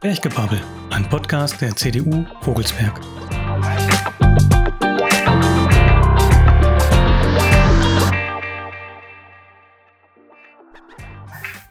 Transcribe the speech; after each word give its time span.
Berggebabbel, 0.00 0.62
ein 0.88 1.06
Podcast 1.10 1.60
der 1.60 1.76
CDU 1.76 2.24
Vogelsberg. 2.40 2.98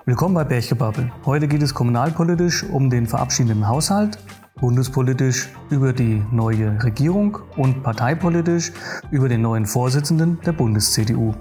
Willkommen 0.06 0.36
bei 0.36 0.44
Berggebabbel. 0.44 1.12
Heute 1.26 1.48
geht 1.48 1.64
es 1.64 1.74
kommunalpolitisch 1.74 2.64
um 2.64 2.92
den 2.92 3.08
verabschiedeten 3.08 3.68
Haushalt, 3.68 4.20
bundespolitisch 4.60 5.50
über 5.70 5.94
die 5.94 6.24
neue 6.32 6.82
Regierung 6.84 7.38
und 7.58 7.84
parteipolitisch 7.84 8.72
über 9.12 9.30
den 9.30 9.42
neuen 9.42 9.66
Vorsitzenden 9.66 10.40
der 10.46 10.54
Bundes-CDU. 10.54 11.34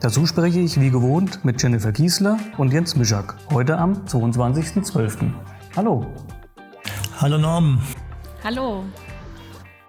Dazu 0.00 0.26
spreche 0.26 0.60
ich 0.60 0.80
wie 0.80 0.90
gewohnt 0.90 1.44
mit 1.44 1.62
Jennifer 1.62 1.92
Giesler 1.92 2.38
und 2.58 2.72
Jens 2.72 2.96
Mischak, 2.96 3.36
heute 3.50 3.78
am 3.78 4.04
22.12. 4.04 5.30
Hallo. 5.76 6.06
Hallo 7.18 7.38
Norm. 7.38 7.80
Hallo. 8.42 8.84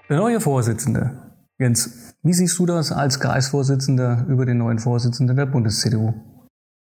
Der 0.09 0.17
neue 0.17 0.39
Vorsitzende. 0.39 1.33
Jens, 1.57 2.13
wie 2.21 2.33
siehst 2.33 2.57
du 2.59 2.65
das 2.65 2.91
als 2.91 3.19
Kreisvorsitzender 3.19 4.25
über 4.27 4.45
den 4.45 4.57
neuen 4.57 4.79
Vorsitzenden 4.79 5.35
der 5.35 5.45
Bundes-CDU? 5.45 6.13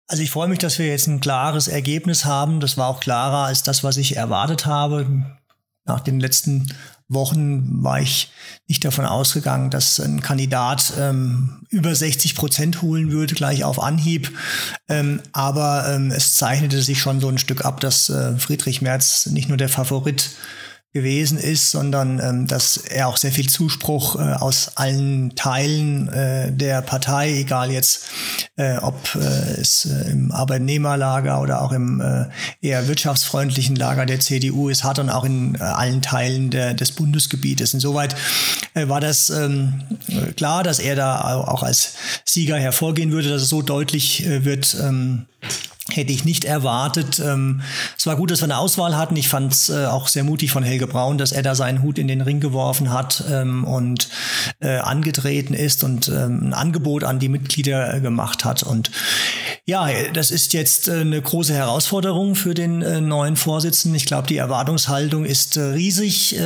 Also 0.08 0.22
ich 0.24 0.30
freue 0.32 0.48
mich, 0.48 0.58
dass 0.58 0.78
wir 0.80 0.88
jetzt 0.88 1.06
ein 1.06 1.20
klares 1.20 1.68
Ergebnis 1.68 2.24
haben. 2.24 2.58
Das 2.58 2.76
war 2.76 2.88
auch 2.88 2.98
klarer 2.98 3.46
als 3.46 3.62
das, 3.62 3.84
was 3.84 3.96
ich 3.96 4.16
erwartet 4.16 4.66
habe. 4.66 5.06
Nach 5.84 6.00
den 6.00 6.20
letzten 6.20 6.68
Wochen 7.08 7.82
war 7.82 8.00
ich 8.00 8.30
nicht 8.68 8.84
davon 8.84 9.04
ausgegangen, 9.04 9.70
dass 9.70 9.98
ein 9.98 10.20
Kandidat 10.20 10.92
ähm, 10.98 11.66
über 11.68 11.94
60 11.94 12.36
Prozent 12.36 12.82
holen 12.82 13.10
würde, 13.10 13.34
gleich 13.34 13.64
auf 13.64 13.82
Anhieb. 13.82 14.30
Ähm, 14.88 15.20
aber 15.32 15.92
ähm, 15.92 16.12
es 16.12 16.36
zeichnete 16.36 16.80
sich 16.82 17.00
schon 17.00 17.20
so 17.20 17.28
ein 17.28 17.38
Stück 17.38 17.64
ab, 17.64 17.80
dass 17.80 18.08
äh, 18.10 18.36
Friedrich 18.38 18.80
Merz 18.80 19.26
nicht 19.26 19.48
nur 19.48 19.58
der 19.58 19.68
Favorit 19.68 20.30
gewesen 20.92 21.38
ist, 21.38 21.70
sondern 21.70 22.18
ähm, 22.18 22.46
dass 22.48 22.76
er 22.76 23.06
auch 23.06 23.16
sehr 23.16 23.30
viel 23.30 23.48
Zuspruch 23.48 24.16
äh, 24.16 24.34
aus 24.34 24.72
allen 24.76 25.36
Teilen 25.36 26.08
äh, 26.08 26.50
der 26.50 26.82
Partei, 26.82 27.32
egal 27.32 27.70
jetzt 27.70 28.08
äh, 28.56 28.76
ob 28.78 29.14
äh, 29.14 29.60
es 29.60 29.84
äh, 29.84 30.10
im 30.10 30.32
Arbeitnehmerlager 30.32 31.40
oder 31.40 31.62
auch 31.62 31.70
im 31.70 32.00
äh, 32.00 32.26
eher 32.60 32.88
wirtschaftsfreundlichen 32.88 33.76
Lager 33.76 34.04
der 34.04 34.18
CDU 34.18 34.68
ist, 34.68 34.82
hat 34.82 34.98
und 34.98 35.10
auch 35.10 35.24
in 35.24 35.60
allen 35.60 36.02
Teilen 36.02 36.50
der, 36.50 36.74
des 36.74 36.92
Bundesgebietes. 36.92 37.72
Insoweit 37.72 38.16
war 38.74 39.00
das 39.00 39.30
ähm, 39.30 39.82
klar, 40.36 40.62
dass 40.62 40.78
er 40.78 40.96
da 40.96 41.20
auch 41.36 41.62
als 41.62 41.94
Sieger 42.24 42.58
hervorgehen 42.58 43.12
würde, 43.12 43.28
dass 43.28 43.42
es 43.42 43.48
so 43.48 43.62
deutlich 43.62 44.24
wird. 44.26 44.76
Ähm, 44.80 45.26
Hätte 45.88 46.12
ich 46.12 46.24
nicht 46.24 46.44
erwartet. 46.44 47.18
Ähm, 47.18 47.62
es 47.96 48.06
war 48.06 48.14
gut, 48.14 48.30
dass 48.30 48.40
wir 48.40 48.44
eine 48.44 48.58
Auswahl 48.58 48.96
hatten. 48.96 49.16
Ich 49.16 49.28
fand 49.28 49.52
es 49.52 49.70
äh, 49.70 49.86
auch 49.86 50.08
sehr 50.08 50.24
mutig 50.24 50.52
von 50.52 50.62
Helge 50.62 50.86
Braun, 50.86 51.18
dass 51.18 51.32
er 51.32 51.42
da 51.42 51.54
seinen 51.54 51.82
Hut 51.82 51.98
in 51.98 52.06
den 52.06 52.20
Ring 52.20 52.38
geworfen 52.38 52.92
hat 52.92 53.24
ähm, 53.28 53.64
und 53.64 54.08
äh, 54.60 54.76
angetreten 54.76 55.54
ist 55.54 55.82
und 55.82 56.08
ähm, 56.08 56.48
ein 56.48 56.54
Angebot 56.54 57.02
an 57.02 57.18
die 57.18 57.28
Mitglieder 57.28 57.94
äh, 57.94 58.00
gemacht 58.00 58.44
hat. 58.44 58.62
Und 58.62 58.90
ja, 59.64 59.88
das 60.12 60.30
ist 60.30 60.52
jetzt 60.52 60.88
eine 60.88 61.20
große 61.20 61.52
Herausforderung 61.52 62.34
für 62.34 62.54
den 62.54 63.08
neuen 63.08 63.36
Vorsitzenden. 63.36 63.96
Ich 63.96 64.06
glaube, 64.06 64.26
die 64.26 64.36
Erwartungshaltung 64.36 65.24
ist 65.24 65.58
riesig, 65.58 66.36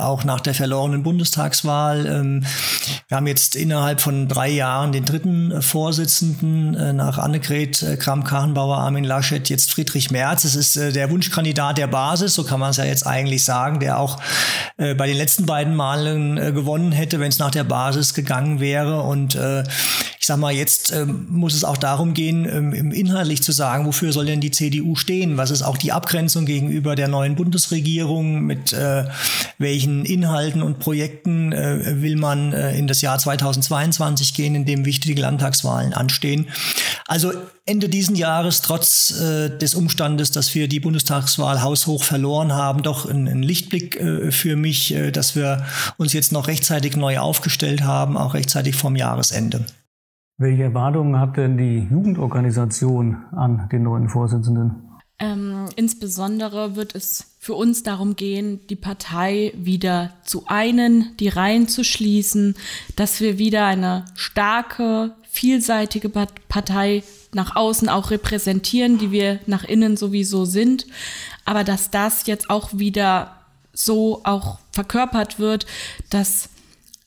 auch 0.00 0.24
nach 0.24 0.40
der 0.40 0.54
verlorenen 0.54 1.02
Bundestagswahl. 1.02 2.04
wir 3.08 3.16
haben 3.16 3.26
jetzt 3.26 3.56
innerhalb 3.56 4.00
von 4.00 4.28
drei 4.28 4.48
Jahren 4.48 4.92
den 4.92 5.04
dritten 5.04 5.60
Vorsitzenden 5.62 6.96
nach 6.96 7.18
Annegret 7.18 7.84
Kramp-Karrenbauer 7.98 8.68
Bauer, 8.68 8.78
Armin 8.78 9.04
Laschet, 9.04 9.48
jetzt 9.48 9.70
Friedrich 9.70 10.10
Merz. 10.10 10.44
Es 10.44 10.54
ist 10.54 10.76
äh, 10.76 10.92
der 10.92 11.10
Wunschkandidat 11.10 11.78
der 11.78 11.86
Basis, 11.86 12.34
so 12.34 12.44
kann 12.44 12.60
man 12.60 12.70
es 12.70 12.76
ja 12.76 12.84
jetzt 12.84 13.06
eigentlich 13.06 13.44
sagen, 13.44 13.80
der 13.80 13.98
auch 13.98 14.20
äh, 14.76 14.94
bei 14.94 15.06
den 15.06 15.16
letzten 15.16 15.46
beiden 15.46 15.74
Malen 15.74 16.36
äh, 16.36 16.52
gewonnen 16.52 16.92
hätte, 16.92 17.20
wenn 17.20 17.28
es 17.28 17.38
nach 17.38 17.50
der 17.50 17.64
Basis 17.64 18.14
gegangen 18.14 18.60
wäre. 18.60 19.02
Und 19.02 19.36
äh, 19.36 19.62
sag 20.28 20.38
mal, 20.38 20.52
jetzt 20.52 20.92
ähm, 20.92 21.26
muss 21.28 21.54
es 21.54 21.64
auch 21.64 21.76
darum 21.76 22.14
gehen, 22.14 22.48
ähm, 22.48 22.92
inhaltlich 22.92 23.42
zu 23.42 23.50
sagen, 23.50 23.86
wofür 23.86 24.12
soll 24.12 24.26
denn 24.26 24.40
die 24.40 24.52
CDU 24.52 24.94
stehen? 24.94 25.36
Was 25.36 25.50
ist 25.50 25.62
auch 25.62 25.76
die 25.76 25.90
Abgrenzung 25.90 26.46
gegenüber 26.46 26.94
der 26.94 27.08
neuen 27.08 27.34
Bundesregierung? 27.34 28.42
Mit 28.42 28.72
äh, 28.72 29.06
welchen 29.58 30.04
Inhalten 30.04 30.62
und 30.62 30.78
Projekten 30.78 31.52
äh, 31.52 32.00
will 32.00 32.16
man 32.16 32.52
äh, 32.52 32.78
in 32.78 32.86
das 32.86 33.00
Jahr 33.00 33.18
2022 33.18 34.34
gehen, 34.34 34.54
in 34.54 34.64
dem 34.64 34.84
wichtige 34.84 35.20
Landtagswahlen 35.20 35.94
anstehen? 35.94 36.46
Also 37.06 37.32
Ende 37.64 37.88
diesen 37.88 38.14
Jahres, 38.14 38.60
trotz 38.60 39.10
äh, 39.10 39.50
des 39.56 39.74
Umstandes, 39.74 40.30
dass 40.30 40.54
wir 40.54 40.68
die 40.68 40.80
Bundestagswahl 40.80 41.62
haushoch 41.62 42.04
verloren 42.04 42.52
haben, 42.52 42.82
doch 42.82 43.08
ein, 43.08 43.26
ein 43.28 43.42
Lichtblick 43.42 43.96
äh, 43.96 44.30
für 44.30 44.56
mich, 44.56 44.94
äh, 44.94 45.10
dass 45.10 45.34
wir 45.34 45.66
uns 45.96 46.12
jetzt 46.12 46.32
noch 46.32 46.48
rechtzeitig 46.48 46.96
neu 46.96 47.18
aufgestellt 47.18 47.82
haben, 47.82 48.16
auch 48.16 48.34
rechtzeitig 48.34 48.76
vom 48.76 48.94
Jahresende. 48.94 49.64
Welche 50.40 50.62
Erwartungen 50.62 51.18
hat 51.18 51.36
denn 51.36 51.58
die 51.58 51.88
Jugendorganisation 51.90 53.24
an 53.32 53.68
den 53.72 53.82
neuen 53.82 54.08
Vorsitzenden? 54.08 54.88
Ähm, 55.18 55.64
insbesondere 55.74 56.76
wird 56.76 56.94
es 56.94 57.34
für 57.40 57.54
uns 57.54 57.82
darum 57.82 58.14
gehen, 58.14 58.64
die 58.68 58.76
Partei 58.76 59.52
wieder 59.56 60.12
zu 60.22 60.44
einen, 60.46 61.16
die 61.16 61.26
Reihen 61.26 61.66
zu 61.66 61.82
schließen, 61.82 62.54
dass 62.94 63.20
wir 63.20 63.38
wieder 63.38 63.66
eine 63.66 64.04
starke, 64.14 65.12
vielseitige 65.28 66.08
Partei 66.08 67.02
nach 67.34 67.56
außen 67.56 67.88
auch 67.88 68.12
repräsentieren, 68.12 68.98
die 68.98 69.10
wir 69.10 69.40
nach 69.46 69.64
innen 69.64 69.96
sowieso 69.96 70.44
sind, 70.44 70.86
aber 71.44 71.64
dass 71.64 71.90
das 71.90 72.28
jetzt 72.28 72.48
auch 72.48 72.70
wieder 72.74 73.32
so 73.72 74.20
auch 74.22 74.60
verkörpert 74.70 75.40
wird, 75.40 75.66
dass 76.10 76.48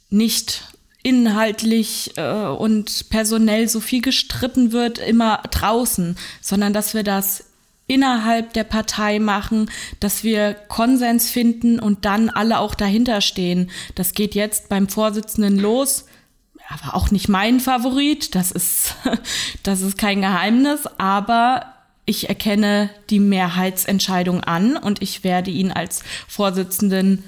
nicht 0.09 0.70
inhaltlich 1.03 2.13
äh, 2.17 2.45
und 2.47 3.09
personell 3.09 3.67
so 3.67 3.79
viel 3.79 4.01
gestritten 4.01 4.71
wird, 4.71 4.99
immer 4.99 5.41
draußen, 5.49 6.17
sondern 6.41 6.73
dass 6.73 6.93
wir 6.93 7.03
das 7.03 7.45
innerhalb 7.87 8.53
der 8.53 8.63
Partei 8.63 9.19
machen, 9.19 9.69
dass 9.99 10.23
wir 10.23 10.53
Konsens 10.53 11.29
finden 11.29 11.79
und 11.79 12.05
dann 12.05 12.29
alle 12.29 12.59
auch 12.59 12.73
dahinter 12.73 13.19
stehen. 13.19 13.69
Das 13.95 14.13
geht 14.13 14.33
jetzt 14.33 14.69
beim 14.69 14.87
Vorsitzenden 14.87 15.59
los. 15.59 16.05
Aber 16.69 16.95
auch 16.95 17.11
nicht 17.11 17.27
mein 17.27 17.59
Favorit, 17.59 18.33
das 18.33 18.51
ist, 18.51 18.95
das 19.63 19.81
ist 19.81 19.97
kein 19.97 20.21
Geheimnis, 20.21 20.87
aber 20.97 21.73
ich 22.05 22.29
erkenne 22.29 22.89
die 23.09 23.19
Mehrheitsentscheidung 23.19 24.41
an 24.41 24.77
und 24.77 25.01
ich 25.01 25.25
werde 25.25 25.51
ihn 25.51 25.71
als 25.71 26.01
Vorsitzenden 26.29 27.25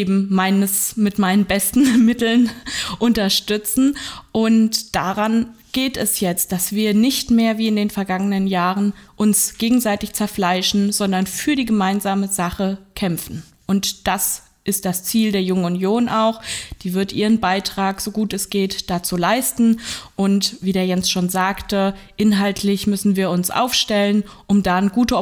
eben 0.00 0.32
meines 0.32 0.96
mit 0.96 1.18
meinen 1.18 1.44
besten 1.44 2.04
Mitteln 2.04 2.50
unterstützen 2.98 3.96
und 4.32 4.94
daran 4.94 5.54
geht 5.72 5.96
es 5.98 6.20
jetzt, 6.20 6.52
dass 6.52 6.72
wir 6.72 6.94
nicht 6.94 7.30
mehr 7.30 7.58
wie 7.58 7.68
in 7.68 7.76
den 7.76 7.90
vergangenen 7.90 8.46
Jahren 8.46 8.94
uns 9.16 9.58
gegenseitig 9.58 10.14
zerfleischen, 10.14 10.90
sondern 10.90 11.26
für 11.26 11.54
die 11.54 11.66
gemeinsame 11.66 12.28
Sache 12.28 12.78
kämpfen. 12.94 13.42
Und 13.66 14.06
das 14.06 14.44
ist 14.66 14.84
das 14.84 15.04
Ziel 15.04 15.32
der 15.32 15.42
Jungen 15.42 15.64
Union 15.64 16.08
auch. 16.08 16.40
Die 16.82 16.94
wird 16.94 17.12
ihren 17.12 17.40
Beitrag, 17.40 18.00
so 18.00 18.10
gut 18.10 18.32
es 18.32 18.50
geht, 18.50 18.90
dazu 18.90 19.16
leisten. 19.16 19.80
Und 20.16 20.56
wie 20.60 20.72
der 20.72 20.86
Jens 20.86 21.10
schon 21.10 21.28
sagte, 21.28 21.94
inhaltlich 22.16 22.86
müssen 22.86 23.16
wir 23.16 23.30
uns 23.30 23.50
aufstellen, 23.50 24.24
um 24.46 24.62
dann 24.62 24.90
gute 24.90 25.16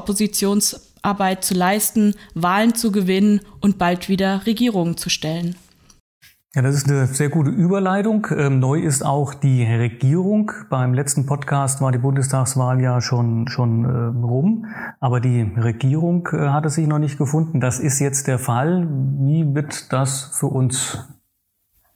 Oppositionsarbeit 1.05 1.45
zu 1.45 1.55
leisten, 1.55 2.15
Wahlen 2.35 2.75
zu 2.75 2.91
gewinnen 2.91 3.41
und 3.61 3.79
bald 3.79 4.09
wieder 4.09 4.47
Regierungen 4.47 4.97
zu 4.97 5.11
stellen. 5.11 5.57
Ja, 6.55 6.63
das 6.63 6.77
ist 6.77 6.89
eine 6.89 7.07
sehr 7.07 7.31
gute 7.31 7.51
Überleitung. 7.51 8.29
Ähm, 8.31 8.61
neu 8.61 8.79
ist 8.79 9.05
auch 9.05 9.35
die 9.35 9.65
Regierung. 9.65 10.53
Beim 10.71 10.95
letzten 10.95 11.27
Podcast 11.27 11.81
war 11.81 11.91
die 11.91 11.99
Bundestagswahl 11.99 12.81
ja 12.81 13.01
schon, 13.01 13.49
schon 13.49 13.85
äh, 13.85 14.25
rum, 14.25 14.67
aber 15.01 15.21
die 15.21 15.43
Regierung 15.43 16.29
äh, 16.33 16.51
hatte 16.51 16.71
sich 16.71 16.87
noch 16.87 17.01
nicht 17.01 17.19
gefunden. 17.19 17.61
Das 17.61 17.81
ist 17.81 17.99
jetzt 17.99 18.29
der 18.29 18.39
Fall. 18.39 18.87
Wie 18.89 19.53
wird 19.53 19.93
das 19.93 20.31
für 20.39 20.47
uns 20.47 21.09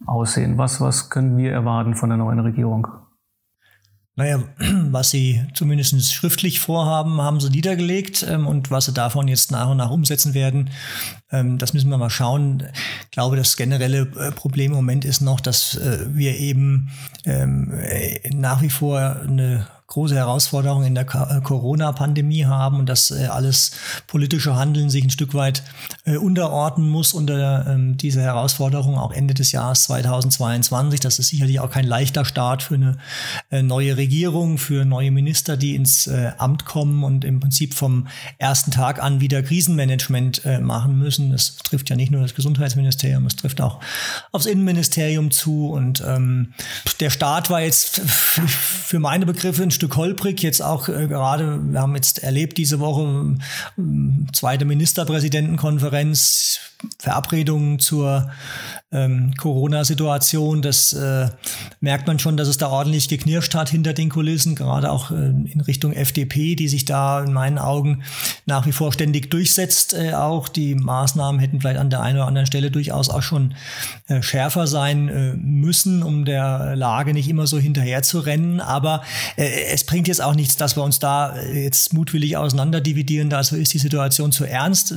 aussehen? 0.05 0.59
Was, 0.59 0.81
was 0.81 1.09
können 1.09 1.37
wir 1.37 1.53
erwarten 1.53 1.95
von 1.95 2.09
der 2.09 2.19
neuen 2.19 2.41
Regierung? 2.41 2.89
Naja, 4.19 4.43
was 4.91 5.11
sie 5.11 5.45
zumindest 5.55 6.13
schriftlich 6.13 6.59
vorhaben, 6.59 7.23
haben 7.23 7.39
sie 7.39 7.51
niedergelegt 7.51 8.27
ähm, 8.29 8.49
und 8.49 8.69
was 8.69 8.87
sie 8.87 8.93
davon 8.93 9.29
jetzt 9.29 9.53
nach 9.53 9.71
und 9.71 9.77
nach 9.77 9.91
umsetzen 9.91 10.35
werden, 10.35 10.71
ähm, 11.31 11.57
das 11.59 11.73
müssen 11.73 11.89
wir 11.89 11.99
mal 11.99 12.11
schauen. 12.11 12.65
Ich 13.05 13.13
glaube, 13.13 13.37
das 13.37 13.57
generelle 13.57 14.11
äh, 14.19 14.33
Problem 14.33 14.73
im 14.73 14.77
Moment 14.77 15.05
ist 15.05 15.21
noch, 15.21 15.39
dass 15.41 15.77
äh, 15.77 16.05
wir 16.09 16.37
eben 16.37 16.91
ähm, 17.27 17.73
äh, 17.81 18.29
nach 18.31 18.61
wie 18.61 18.71
vor 18.71 18.99
eine 18.99 19.69
große 19.89 20.15
Herausforderungen 20.15 20.87
in 20.87 20.95
der 20.95 21.05
äh, 21.05 21.41
Corona-Pandemie 21.41 22.45
haben 22.45 22.79
und 22.79 22.91
dass 22.91 23.11
äh, 23.11 23.25
alles 23.25 23.71
politische 24.07 24.55
Handeln 24.55 24.91
sich 24.91 25.03
ein 25.03 25.09
Stück 25.09 25.33
weit 25.33 25.63
äh, 26.05 26.19
unterordnen 26.19 26.91
muss 26.91 27.15
unter 27.15 27.67
ähm, 27.67 27.97
diese 27.97 28.21
Herausforderung 28.21 28.99
auch 28.99 29.13
Ende 29.13 29.33
des 29.33 29.51
Jahres 29.51 29.85
2022. 29.85 31.01
Das 31.01 31.19
ist 31.19 31.29
sicherlich 31.29 31.61
auch 31.61 31.71
kein 31.71 31.87
leichter 31.87 32.27
Start 32.27 32.63
für 32.63 32.75
eine 32.75 32.99
neue 33.63 33.97
Regierung, 33.97 34.59
für 34.59 34.85
neue 34.85 35.11
Minister, 35.11 35.57
die 35.57 35.75
ins 35.75 36.09
Amt 36.39 36.67
kommen 36.67 37.03
und 37.03 37.25
im 37.25 37.41
Prinzip 37.41 37.75
vom 37.75 38.09
ersten 38.37 38.71
Tag 38.71 39.03
an 39.03 39.21
wieder 39.21 39.43
Krisenmanagement 39.43 40.43
machen 40.61 40.99
müssen. 40.99 41.31
Das 41.31 41.57
trifft 41.57 41.89
ja 41.89 41.97
nicht 41.97 42.13
nur 42.13 42.21
das 42.21 42.35
Gesundheitsministerium, 42.35 43.27
es 43.27 43.37
trifft 43.37 43.61
auch 43.61 43.81
aufs 44.33 44.47
Innenministerium 44.47 45.31
zu 45.31 45.71
und 45.71 46.03
ähm, 46.07 46.53
der 47.01 47.11
Start 47.11 47.51
war 47.51 47.63
jetzt 47.63 48.01
für 48.01 48.99
meine 48.99 49.27
Begriffe 49.27 49.63
ein 49.63 49.71
Stück 49.79 49.97
holprig. 49.97 50.43
Jetzt 50.43 50.61
auch 50.61 50.89
äh, 50.89 51.07
gerade, 51.07 51.61
wir 51.71 51.81
haben 51.81 51.95
jetzt 51.95 52.23
erlebt 52.23 52.59
diese 52.59 52.81
Woche 52.81 53.37
äh, 53.79 53.83
zweite 54.33 54.65
Ministerpräsidentenkonferenz, 54.65 56.59
Verabredungen 56.99 57.79
zur 57.79 58.29
ähm, 58.91 59.35
Corona-Situation. 59.37 60.63
Das 60.63 60.95
äh, 60.95 61.29
merkt 61.81 62.07
man 62.07 62.19
schon, 62.19 62.39
dass 62.39 62.49
es 62.49 62.57
da 62.57 62.69
ordentlich 62.69 63.09
geknirscht 63.09 63.55
hat 63.55 63.69
hinter 63.69 63.93
den 63.93 64.09
Kulissen, 64.09 64.55
gerade 64.55 64.91
auch 64.91 65.11
äh, 65.11 65.15
in 65.15 65.61
Richtung 65.61 65.93
FDP, 65.93 66.55
die 66.55 66.69
sich 66.69 66.87
da 66.87 67.23
in 67.23 67.35
meinen 67.35 67.59
Augen 67.59 68.03
nach 68.47 68.67
wie 68.67 68.73
vor 68.73 68.93
ständig 68.93 69.31
durchsetzt. 69.31 69.93
Äh, 69.93 70.15
auch 70.15 70.49
die 70.49 70.75
Maßnahmen 70.75 71.39
hätten 71.39 71.61
vielleicht 71.61 71.79
an 71.79 71.91
der 71.91 72.01
einen 72.01 72.17
oder 72.17 72.27
anderen 72.27 72.47
Stelle 72.47 72.71
durchaus 72.71 73.11
auch 73.11 73.21
schon 73.21 73.55
äh, 74.07 74.23
schärfer 74.23 74.67
sein 74.67 75.09
äh, 75.09 75.35
müssen, 75.35 76.03
um 76.03 76.25
der 76.25 76.75
Lage 76.75 77.13
nicht 77.13 77.29
immer 77.29 77.47
so 77.47 77.59
hinterher 77.59 78.03
zu 78.03 78.21
rennen. 78.21 78.61
Aber 78.61 79.03
äh, 79.37 79.65
es 79.71 79.85
bringt 79.85 80.09
jetzt 80.09 80.23
auch 80.23 80.35
nichts, 80.35 80.57
dass 80.57 80.77
wir 80.77 80.83
uns 80.83 80.99
da 80.99 81.39
jetzt 81.43 81.93
mutwillig 81.93 82.39
auseinanderdividieren. 82.39 83.29
Dazu 83.29 83.55
ist 83.57 83.75
die 83.75 83.79
Situation 83.79 84.33
zu 84.33 84.47
ernst. 84.47 84.95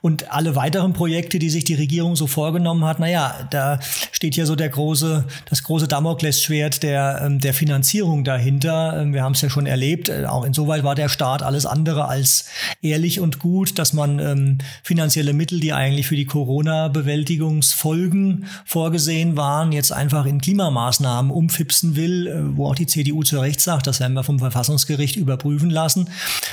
Und 0.00 0.30
alle 0.30 0.54
weiteren 0.54 0.92
Projekte, 0.92 1.40
die 1.40 1.50
sich 1.50 1.64
die 1.64 1.74
Regierung 1.74 2.14
so 2.14 2.26
vorgenommen 2.26 2.84
hat, 2.84 2.91
naja, 2.98 3.46
da 3.50 3.78
steht 4.12 4.36
ja 4.36 4.46
so 4.46 4.56
der 4.56 4.68
große, 4.68 5.24
das 5.48 5.62
große 5.62 5.88
Damoklesschwert 5.88 6.82
der, 6.82 7.22
ähm, 7.24 7.38
der 7.38 7.54
Finanzierung 7.54 8.24
dahinter. 8.24 9.00
Ähm, 9.00 9.12
wir 9.12 9.22
haben 9.22 9.32
es 9.32 9.40
ja 9.40 9.50
schon 9.50 9.66
erlebt. 9.66 10.10
Auch 10.10 10.44
insoweit 10.44 10.84
war 10.84 10.94
der 10.94 11.08
Staat 11.08 11.42
alles 11.42 11.66
andere 11.66 12.08
als 12.08 12.46
ehrlich 12.82 13.20
und 13.20 13.38
gut, 13.38 13.78
dass 13.78 13.92
man 13.92 14.18
ähm, 14.18 14.58
finanzielle 14.82 15.32
Mittel, 15.32 15.60
die 15.60 15.72
eigentlich 15.72 16.06
für 16.06 16.16
die 16.16 16.26
Corona-Bewältigungsfolgen 16.26 18.46
vorgesehen 18.64 19.36
waren, 19.36 19.72
jetzt 19.72 19.92
einfach 19.92 20.26
in 20.26 20.40
Klimamaßnahmen 20.40 21.30
umfipsen 21.30 21.96
will, 21.96 22.52
wo 22.54 22.68
auch 22.68 22.74
die 22.74 22.86
CDU 22.86 23.22
zu 23.22 23.38
Recht 23.38 23.60
sagt, 23.60 23.86
das 23.86 24.00
werden 24.00 24.14
wir 24.14 24.24
vom 24.24 24.38
Verfassungsgericht 24.38 25.16
überprüfen 25.16 25.70
lassen, 25.70 26.08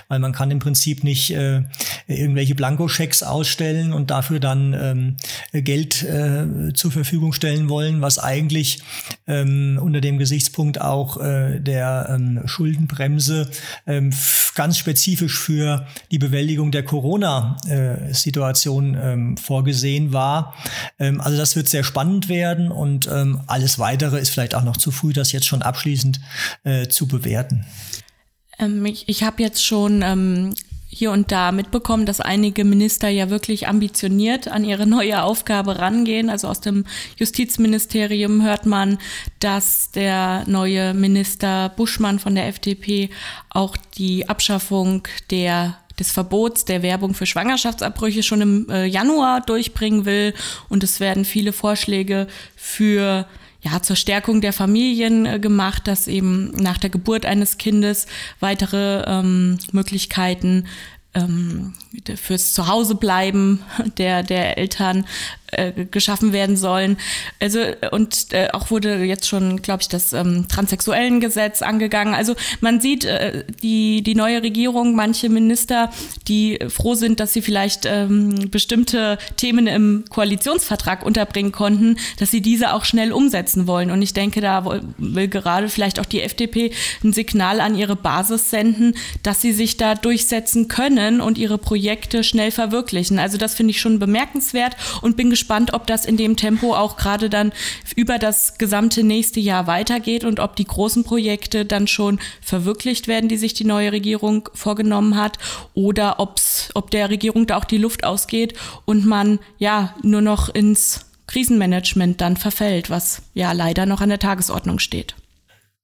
weil 0.07 0.19
man 0.19 0.33
kann 0.33 0.51
im 0.51 0.59
Prinzip 0.59 1.03
nicht 1.03 1.31
äh, 1.31 1.63
irgendwelche 2.07 2.55
Blankoschecks 2.55 3.23
ausstellen 3.23 3.93
und 3.93 4.11
dafür 4.11 4.39
dann 4.39 4.73
ähm, 4.73 5.17
Geld 5.63 6.03
äh, 6.03 6.28
zur 6.73 6.91
Verfügung 6.91 7.33
stellen 7.33 7.69
wollen, 7.69 8.01
was 8.01 8.19
eigentlich 8.19 8.81
ähm, 9.27 9.79
unter 9.81 10.01
dem 10.01 10.17
Gesichtspunkt 10.17 10.81
auch 10.81 11.17
äh, 11.17 11.59
der 11.59 12.07
ähm, 12.09 12.41
Schuldenbremse 12.45 13.49
ähm, 13.87 14.11
ganz 14.55 14.77
spezifisch 14.77 15.39
für 15.39 15.87
die 16.11 16.19
Bewältigung 16.19 16.71
der 16.71 16.83
Corona-Situation 16.83 18.95
äh, 18.95 19.13
ähm, 19.13 19.37
vorgesehen 19.37 20.13
war. 20.13 20.55
Ähm, 20.99 21.21
also 21.21 21.37
das 21.37 21.55
wird 21.55 21.69
sehr 21.69 21.83
spannend 21.83 22.29
werden 22.29 22.71
und 22.71 23.07
ähm, 23.07 23.41
alles 23.47 23.79
weitere 23.79 24.19
ist 24.19 24.29
vielleicht 24.29 24.55
auch 24.55 24.63
noch 24.63 24.77
zu 24.77 24.91
früh, 24.91 25.13
das 25.13 25.31
jetzt 25.31 25.47
schon 25.47 25.61
abschließend 25.61 26.19
äh, 26.63 26.87
zu 26.87 27.07
bewerten. 27.07 27.65
Ähm, 28.57 28.85
ich 28.85 29.07
ich 29.07 29.23
habe 29.23 29.41
jetzt 29.41 29.65
schon 29.65 30.01
ähm, 30.01 30.53
hier 30.91 31.11
und 31.11 31.31
da 31.31 31.51
mitbekommen, 31.51 32.07
dass 32.07 32.19
einige 32.19 32.65
Minister 32.65 33.09
ja 33.09 33.29
wirklich 33.29 33.67
ambitioniert 33.67 34.47
an 34.47 34.63
ihre 34.63 34.87
neue 34.87 35.21
Aufgabe 35.21 35.77
rangehen. 35.77 36.29
Also 36.29 36.47
aus 36.47 36.61
dem 36.61 36.85
Justizministerium 37.17 38.43
hört 38.43 38.65
man, 38.65 38.97
dass 39.39 39.91
der 39.91 40.43
neue 40.47 40.95
Minister 40.95 41.69
Buschmann 41.69 42.17
von 42.17 42.33
der 42.33 42.47
FDP 42.47 43.11
auch 43.49 43.77
die 43.97 44.27
Abschaffung 44.27 45.07
der 45.29 45.77
des 45.99 46.11
Verbots 46.11 46.63
der 46.63 46.81
Werbung 46.81 47.13
für 47.13 47.25
Schwangerschaftsabbrüche 47.25 48.23
schon 48.23 48.41
im 48.41 48.69
äh, 48.69 48.85
Januar 48.85 49.41
durchbringen 49.41 50.05
will. 50.05 50.33
Und 50.69 50.81
es 50.83 51.01
werden 51.01 51.25
viele 51.25 51.51
Vorschläge 51.51 52.27
für 52.55 53.27
ja, 53.61 53.81
zur 53.81 53.95
Stärkung 53.95 54.41
der 54.41 54.53
Familien 54.53 55.25
äh, 55.25 55.39
gemacht, 55.39 55.87
dass 55.87 56.07
eben 56.07 56.51
nach 56.51 56.77
der 56.77 56.89
Geburt 56.89 57.25
eines 57.25 57.57
Kindes 57.57 58.07
weitere 58.39 59.03
ähm, 59.05 59.57
Möglichkeiten 59.71 60.65
ähm, 61.13 61.73
fürs 62.15 62.53
Zuhausebleiben 62.53 63.61
der, 63.97 64.23
der 64.23 64.57
Eltern 64.57 65.05
äh, 65.51 65.85
geschaffen 65.85 66.33
werden 66.33 66.57
sollen. 66.57 66.97
Also 67.39 67.59
und 67.91 68.27
äh, 68.31 68.49
auch 68.51 68.71
wurde 68.71 69.03
jetzt 69.03 69.27
schon, 69.27 69.61
glaube 69.61 69.81
ich, 69.81 69.87
das 69.89 70.13
ähm, 70.13 70.47
transsexuellen 70.47 71.19
Gesetz 71.19 71.61
angegangen. 71.61 72.13
Also 72.13 72.35
man 72.61 72.81
sieht 72.81 73.05
äh, 73.05 73.45
die 73.61 74.01
die 74.01 74.15
neue 74.15 74.43
Regierung, 74.43 74.95
manche 74.95 75.29
Minister, 75.29 75.91
die 76.27 76.59
froh 76.69 76.95
sind, 76.95 77.19
dass 77.19 77.33
sie 77.33 77.41
vielleicht 77.41 77.85
ähm, 77.85 78.49
bestimmte 78.51 79.17
Themen 79.37 79.67
im 79.67 80.05
Koalitionsvertrag 80.09 81.05
unterbringen 81.05 81.51
konnten, 81.51 81.97
dass 82.17 82.31
sie 82.31 82.41
diese 82.41 82.73
auch 82.73 82.85
schnell 82.85 83.11
umsetzen 83.11 83.67
wollen. 83.67 83.91
Und 83.91 84.01
ich 84.01 84.13
denke, 84.13 84.41
da 84.41 84.81
will 84.97 85.27
gerade 85.27 85.69
vielleicht 85.69 85.99
auch 85.99 86.05
die 86.05 86.21
FDP 86.21 86.71
ein 87.03 87.13
Signal 87.13 87.59
an 87.59 87.75
ihre 87.75 87.95
Basis 87.95 88.49
senden, 88.49 88.95
dass 89.23 89.41
sie 89.41 89.53
sich 89.53 89.77
da 89.77 89.95
durchsetzen 89.95 90.67
können 90.67 91.21
und 91.21 91.37
ihre 91.37 91.57
Projekte 91.57 92.23
schnell 92.23 92.51
verwirklichen. 92.51 93.19
Also 93.19 93.37
das 93.37 93.55
finde 93.55 93.71
ich 93.71 93.81
schon 93.81 93.99
bemerkenswert 93.99 94.75
und 95.01 95.17
bin 95.17 95.29
gespannt, 95.29 95.38
ob 95.73 95.87
das 95.87 96.05
in 96.05 96.17
dem 96.17 96.35
Tempo 96.35 96.75
auch 96.75 96.97
gerade 96.97 97.29
dann 97.29 97.51
über 97.95 98.17
das 98.17 98.57
gesamte 98.57 99.03
nächste 99.03 99.39
Jahr 99.39 99.67
weitergeht 99.67 100.23
und 100.23 100.39
ob 100.39 100.55
die 100.55 100.65
großen 100.65 101.03
Projekte 101.03 101.65
dann 101.65 101.87
schon 101.87 102.19
verwirklicht 102.41 103.07
werden, 103.07 103.29
die 103.29 103.37
sich 103.37 103.53
die 103.53 103.65
neue 103.65 103.91
Regierung 103.91 104.49
vorgenommen 104.53 105.15
hat, 105.15 105.37
oder 105.73 106.19
ob's, 106.19 106.69
ob 106.73 106.91
der 106.91 107.09
Regierung 107.09 107.47
da 107.47 107.57
auch 107.57 107.65
die 107.65 107.77
Luft 107.77 108.03
ausgeht 108.03 108.53
und 108.85 109.05
man 109.05 109.39
ja 109.57 109.95
nur 110.03 110.21
noch 110.21 110.49
ins 110.49 111.05
Krisenmanagement 111.27 112.21
dann 112.21 112.37
verfällt, 112.37 112.89
was 112.89 113.21
ja 113.33 113.51
leider 113.51 113.85
noch 113.85 114.01
an 114.01 114.09
der 114.09 114.19
Tagesordnung 114.19 114.79
steht. 114.79 115.15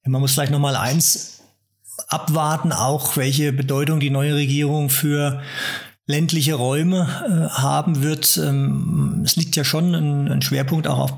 Man 0.04 0.20
muss 0.20 0.34
vielleicht 0.34 0.52
noch 0.52 0.58
mal 0.58 0.76
eins 0.76 1.42
abwarten, 2.08 2.72
auch 2.72 3.16
welche 3.16 3.52
Bedeutung 3.52 4.00
die 4.00 4.10
neue 4.10 4.34
Regierung 4.34 4.90
für 4.90 5.42
ländliche 6.08 6.54
Räume 6.54 7.08
äh, 7.26 7.58
haben 7.58 8.02
wird. 8.02 8.38
Ähm, 8.38 9.22
es 9.24 9.34
liegt 9.34 9.56
ja 9.56 9.64
schon 9.64 9.92
ein, 9.92 10.28
ein 10.30 10.42
Schwerpunkt 10.42 10.86
auch 10.86 10.98
auf 10.98 11.14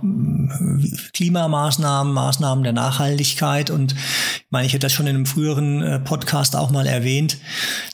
Klimamaßnahmen, 1.13 2.13
Maßnahmen 2.13 2.65
der 2.65 2.73
Nachhaltigkeit. 2.73 3.71
Und 3.71 3.93
ich 3.93 4.47
meine, 4.51 4.67
ich 4.67 4.73
hätte 4.73 4.87
das 4.87 4.95
schon 4.95 5.07
in 5.07 5.17
einem 5.17 5.27
früheren 5.27 5.83
äh, 5.83 6.01
Podcast 6.01 6.57
auch 6.57 6.71
mal 6.71 6.87
erwähnt, 6.87 7.37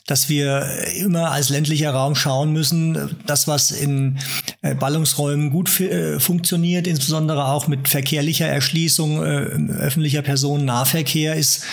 dass 0.07 0.29
wir 0.29 0.65
immer 0.97 1.31
als 1.31 1.49
ländlicher 1.49 1.91
Raum 1.91 2.15
schauen 2.15 2.53
müssen, 2.53 3.17
das, 3.25 3.45
was 3.45 3.71
in 3.71 4.17
äh, 4.61 4.73
Ballungsräumen 4.73 5.49
gut 5.49 5.77
äh, 5.81 6.19
funktioniert, 6.21 6.87
insbesondere 6.87 7.45
auch 7.45 7.67
mit 7.67 7.89
verkehrlicher 7.89 8.47
Erschließung 8.47 9.21
äh, 9.21 9.73
öffentlicher 9.73 10.21
Personennahverkehr, 10.21 11.35
ist 11.35 11.63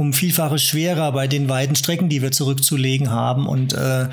um 0.00 0.14
Vielfaches 0.14 0.62
schwerer 0.62 1.12
bei 1.12 1.26
den 1.26 1.50
weiten 1.50 1.76
Strecken, 1.76 2.08
die 2.08 2.22
wir 2.22 2.32
zurückzulegen 2.32 3.10
haben. 3.10 3.46
Und 3.46 3.74
äh, 3.74 4.06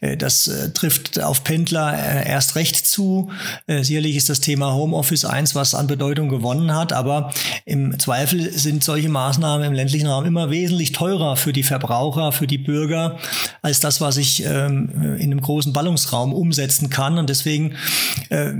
äh, 0.00 0.16
das 0.16 0.48
äh, 0.48 0.70
trifft 0.70 1.20
auf 1.20 1.44
Pendler 1.44 1.94
äh, 1.94 2.28
erst 2.28 2.56
recht 2.56 2.76
zu. 2.76 3.30
Sicherlich 3.66 4.16
ist 4.16 4.28
das 4.28 4.40
Thema 4.40 4.72
Homeoffice 4.74 5.24
eins, 5.24 5.54
was 5.54 5.74
an 5.74 5.86
Bedeutung 5.86 6.28
gewonnen 6.28 6.74
hat, 6.74 6.92
aber 6.92 7.32
im 7.64 7.98
Zweifel 7.98 8.50
sind 8.52 8.82
solche 8.82 9.08
Maßnahmen 9.08 9.66
im 9.66 9.72
ländlichen 9.72 10.06
Raum 10.06 10.24
immer 10.24 10.50
wesentlich 10.50 10.92
teurer 10.92 11.36
für 11.36 11.52
die 11.52 11.62
Verbraucher, 11.62 12.32
für 12.32 12.46
die 12.46 12.58
Bürger, 12.58 13.18
als 13.62 13.80
das, 13.80 14.00
was 14.00 14.16
ich 14.16 14.44
ähm, 14.44 15.16
in 15.18 15.30
einem 15.30 15.40
großen 15.40 15.72
Ballungsraum 15.72 16.32
umsetzen 16.32 16.90
kann. 16.90 17.18
Und 17.18 17.30
deswegen 17.30 17.76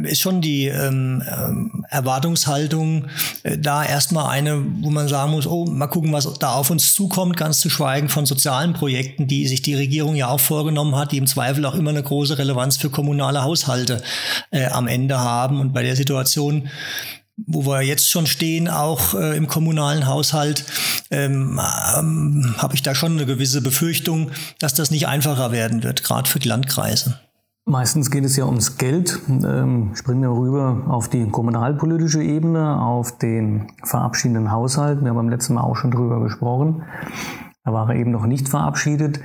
ist 0.04 0.20
schon 0.20 0.40
die 0.40 0.66
ähm, 0.66 1.22
ähm, 1.26 1.84
Erwartungshaltung 1.88 3.06
da 3.58 3.84
erstmal 3.84 4.30
eine, 4.30 4.62
wo 4.80 4.90
man 4.90 5.08
sagen 5.08 5.32
muss, 5.32 5.46
oh, 5.46 5.64
mal 5.64 5.86
gucken, 5.86 6.12
was 6.12 6.32
da 6.38 6.59
auf 6.60 6.70
uns 6.70 6.94
zukommt, 6.94 7.36
ganz 7.36 7.60
zu 7.60 7.70
schweigen 7.70 8.10
von 8.10 8.26
sozialen 8.26 8.74
Projekten, 8.74 9.26
die 9.26 9.48
sich 9.48 9.62
die 9.62 9.74
Regierung 9.74 10.14
ja 10.14 10.28
auch 10.28 10.40
vorgenommen 10.40 10.94
hat, 10.94 11.10
die 11.10 11.16
im 11.16 11.26
Zweifel 11.26 11.64
auch 11.64 11.74
immer 11.74 11.90
eine 11.90 12.02
große 12.02 12.36
Relevanz 12.36 12.76
für 12.76 12.90
kommunale 12.90 13.42
Haushalte 13.42 14.02
äh, 14.50 14.66
am 14.66 14.86
Ende 14.86 15.18
haben. 15.18 15.58
Und 15.58 15.72
bei 15.72 15.82
der 15.82 15.96
Situation, 15.96 16.68
wo 17.36 17.64
wir 17.66 17.80
jetzt 17.80 18.10
schon 18.10 18.26
stehen, 18.26 18.68
auch 18.68 19.14
äh, 19.14 19.36
im 19.36 19.46
kommunalen 19.46 20.06
Haushalt, 20.06 20.64
ähm, 21.10 21.58
ähm, 21.96 22.54
habe 22.58 22.74
ich 22.74 22.82
da 22.82 22.94
schon 22.94 23.12
eine 23.12 23.24
gewisse 23.24 23.62
Befürchtung, 23.62 24.30
dass 24.58 24.74
das 24.74 24.90
nicht 24.90 25.08
einfacher 25.08 25.52
werden 25.52 25.82
wird, 25.82 26.04
gerade 26.04 26.28
für 26.28 26.38
die 26.38 26.48
Landkreise. 26.48 27.18
Meistens 27.70 28.10
geht 28.10 28.24
es 28.24 28.34
ja 28.34 28.46
ums 28.46 28.78
Geld. 28.78 29.20
Ähm, 29.28 29.90
springen 29.94 30.22
wir 30.22 30.30
rüber 30.30 30.82
auf 30.88 31.08
die 31.08 31.24
kommunalpolitische 31.28 32.20
Ebene, 32.20 32.82
auf 32.82 33.16
den 33.16 33.68
verabschiedenden 33.84 34.50
Haushalt. 34.50 35.02
Wir 35.02 35.10
haben 35.10 35.16
beim 35.16 35.28
letzten 35.28 35.54
Mal 35.54 35.60
auch 35.60 35.76
schon 35.76 35.92
drüber 35.92 36.20
gesprochen. 36.20 36.82
Da 37.62 37.72
war 37.72 37.88
er 37.88 37.94
eben 37.94 38.10
noch 38.10 38.26
nicht 38.26 38.48
verabschiedet. 38.48 39.20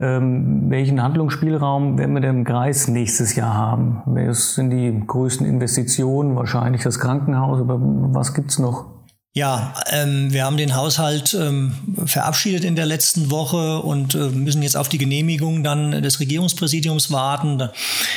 Ähm, 0.00 0.70
welchen 0.70 1.02
Handlungsspielraum 1.02 1.98
werden 1.98 2.14
wir 2.14 2.22
denn 2.22 2.38
im 2.38 2.44
Kreis 2.44 2.88
nächstes 2.88 3.36
Jahr 3.36 3.52
haben? 3.52 4.00
Was 4.06 4.54
sind 4.54 4.70
die 4.70 4.98
größten 5.06 5.46
Investitionen? 5.46 6.36
Wahrscheinlich 6.36 6.82
das 6.82 7.00
Krankenhaus, 7.00 7.60
aber 7.60 7.78
was 7.82 8.32
gibt's 8.32 8.58
noch? 8.58 8.99
Ja, 9.32 9.74
ähm, 9.86 10.32
wir 10.32 10.44
haben 10.44 10.56
den 10.56 10.74
Haushalt 10.74 11.34
ähm, 11.34 11.72
verabschiedet 12.04 12.64
in 12.64 12.74
der 12.74 12.86
letzten 12.86 13.30
Woche 13.30 13.78
und 13.78 14.16
äh, 14.16 14.28
müssen 14.28 14.60
jetzt 14.60 14.76
auf 14.76 14.88
die 14.88 14.98
Genehmigung 14.98 15.62
dann 15.62 16.02
des 16.02 16.18
Regierungspräsidiums 16.18 17.12
warten. 17.12 17.58
Da 17.58 17.72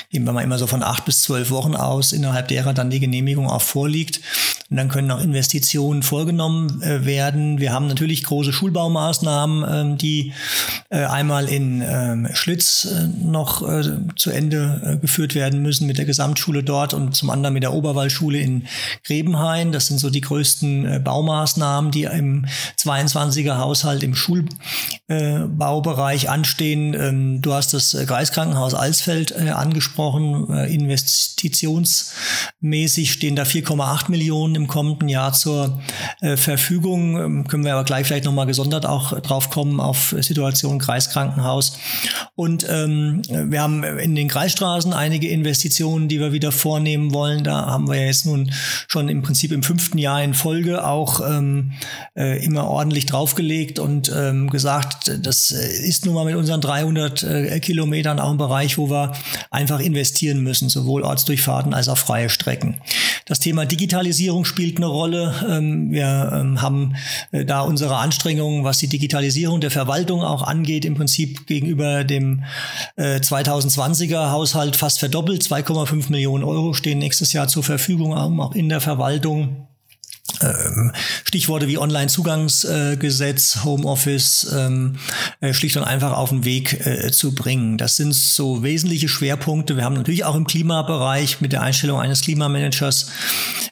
gehen 0.10 0.26
wir 0.26 0.34
mal 0.34 0.42
immer 0.42 0.58
so 0.58 0.66
von 0.66 0.82
acht 0.82 1.06
bis 1.06 1.22
zwölf 1.22 1.52
Wochen 1.52 1.76
aus, 1.76 2.14
innerhalb 2.14 2.48
derer 2.48 2.74
dann 2.74 2.90
die 2.90 3.00
Genehmigung 3.00 3.48
auch 3.48 3.62
vorliegt. 3.62 4.22
Und 4.74 4.78
dann 4.78 4.90
können 4.90 5.12
auch 5.12 5.22
Investitionen 5.22 6.02
vorgenommen 6.02 6.82
äh, 6.82 7.06
werden. 7.06 7.60
Wir 7.60 7.74
haben 7.74 7.86
natürlich 7.86 8.24
große 8.24 8.52
Schulbaumaßnahmen, 8.52 9.66
ähm, 9.70 10.00
die 10.00 10.34
äh, 10.90 11.06
einmal 11.06 11.48
in 11.48 11.84
ähm, 11.86 12.28
Schlitz 12.34 12.86
äh, 12.86 13.08
noch 13.24 13.62
äh, 13.62 13.84
zu 14.16 14.32
Ende 14.32 14.82
äh, 14.84 14.98
geführt 14.98 15.36
werden 15.36 15.62
müssen 15.62 15.86
mit 15.86 16.00
der 16.00 16.06
Gesamtschule 16.06 16.64
dort 16.64 16.96
und 16.96 17.16
zum 17.16 17.30
anderen 17.30 17.54
mit 17.54 17.62
der 17.62 17.72
Oberwaldschule 17.72 18.40
in 18.40 18.66
Grebenhain. 19.06 19.72
Das 19.72 19.86
sind 19.86 20.00
so 20.00 20.10
die 20.10 20.22
größten 20.22 21.04
Baumaßnahmen, 21.04 21.92
die 21.92 22.06
im 22.06 22.48
22er 22.80 23.60
Haushalt 23.60 24.02
im 24.02 24.16
Schulbaubereich 24.16 26.32
anstehen. 26.32 26.96
Ähm, 26.96 27.44
du 27.44 27.54
hast 27.54 27.76
das 27.76 27.96
Kreiskrankenhaus 28.08 28.74
Alsfeld 28.74 29.36
angesprochen. 29.36 30.50
Investitionsmäßig 30.50 33.12
stehen 33.12 33.36
da 33.36 33.44
4,8 33.44 34.10
Millionen 34.10 34.56
im 34.56 34.63
kommenden 34.68 35.10
Jahr 35.10 35.34
zur 35.34 35.82
äh, 36.22 36.38
Verfügung. 36.38 37.18
Ähm, 37.18 37.48
können 37.48 37.66
wir 37.66 37.74
aber 37.74 37.84
gleich 37.84 38.08
vielleicht 38.08 38.26
nochmal 38.26 38.46
gesondert 38.46 38.86
auch 38.86 39.20
drauf 39.22 39.50
kommen 39.50 39.80
auf 39.80 40.16
Situation 40.20 40.80
Kreiskrankenhaus. 40.80 41.78
Und 42.36 42.66
ähm, 42.70 43.22
wir 43.30 43.62
haben 43.62 43.84
in 43.84 44.16
den 44.16 44.28
Kreisstraßen 44.28 44.94
einige 44.94 45.30
Investitionen, 45.30 46.08
die 46.08 46.20
wir 46.20 46.34
wieder 46.34 46.52
vornehmen 46.52 47.14
wollen. 47.14 47.44
Da 47.44 47.66
haben 47.68 47.88
wir 47.88 48.06
jetzt 48.06 48.26
nun 48.26 48.52
schon 48.88 49.10
im 49.10 49.22
Prinzip 49.22 49.52
im 49.52 49.64
fünften 49.64 49.98
Jahr 49.98 50.24
in 50.24 50.34
Folge 50.34 50.86
auch 50.86 51.22
ähm, 51.22 51.74
äh, 52.16 52.44
immer 52.44 52.68
ordentlich 52.68 53.06
draufgelegt 53.06 53.80
und 53.80 54.12
ähm, 54.16 54.50
gesagt, 54.50 55.12
das 55.22 55.52
ist 55.52 56.06
nun 56.06 56.16
mal 56.16 56.26
mit 56.26 56.36
unseren 56.36 56.62
300 56.62 57.24
äh, 57.24 57.60
Kilometern 57.60 58.20
auch 58.20 58.32
ein 58.32 58.38
Bereich, 58.38 58.78
wo 58.78 58.90
wir 58.90 59.14
einfach 59.52 59.80
investieren 59.80 60.42
müssen, 60.42 60.70
sowohl 60.70 61.04
Ortsdurchfahrten 61.04 61.74
als 61.74 61.88
auch 61.90 61.98
freie 61.98 62.30
Strecken. 62.30 62.82
Das 63.26 63.40
Thema 63.40 63.66
Digitalisierung 63.66 64.46
spielt 64.54 64.78
eine 64.78 64.86
Rolle. 64.86 65.34
Ähm, 65.50 65.92
wir 65.92 66.32
ähm, 66.32 66.62
haben 66.62 66.96
äh, 67.32 67.44
da 67.44 67.62
unsere 67.62 67.98
Anstrengungen, 67.98 68.64
was 68.64 68.78
die 68.78 68.88
Digitalisierung 68.88 69.62
der 69.62 69.72
Verwaltung 69.72 70.22
auch 70.22 70.44
angeht, 70.44 70.86
im 70.86 70.94
Prinzip 70.94 71.48
gegenüber 71.48 72.04
dem 72.04 72.44
2020er 72.98 74.12
äh, 74.12 74.30
Haushalt 74.30 74.76
fast 74.76 75.00
verdoppelt. 75.00 75.42
2,5 75.42 76.12
Millionen 76.12 76.44
Euro 76.44 76.74
stehen 76.74 77.00
nächstes 77.00 77.34
Jahr 77.34 77.48
zur 77.48 77.64
Verfügung, 77.64 78.14
auch 78.14 78.54
in 78.54 78.70
der 78.70 78.80
Verwaltung. 78.80 79.68
Ähm, 80.44 80.92
Stichworte 81.24 81.68
wie 81.68 81.78
Online-Zugangsgesetz, 81.78 83.64
Homeoffice 83.64 84.54
ähm, 84.54 84.98
äh, 85.40 85.54
schlicht 85.54 85.78
und 85.78 85.84
einfach 85.84 86.14
auf 86.14 86.30
den 86.30 86.46
Weg 86.46 86.86
äh, 86.86 87.12
zu 87.12 87.34
bringen. 87.34 87.78
Das 87.78 87.96
sind 87.96 88.14
so 88.14 88.64
wesentliche 88.64 89.08
Schwerpunkte. 89.08 89.78
Wir 89.78 89.86
haben 89.86 89.96
natürlich 89.96 90.26
auch 90.26 90.36
im 90.36 90.46
Klimabereich 90.46 91.42
mit 91.42 91.54
der 91.54 91.62
Einstellung 91.62 92.00
eines 92.00 92.22
Klimamanagers 92.22 93.10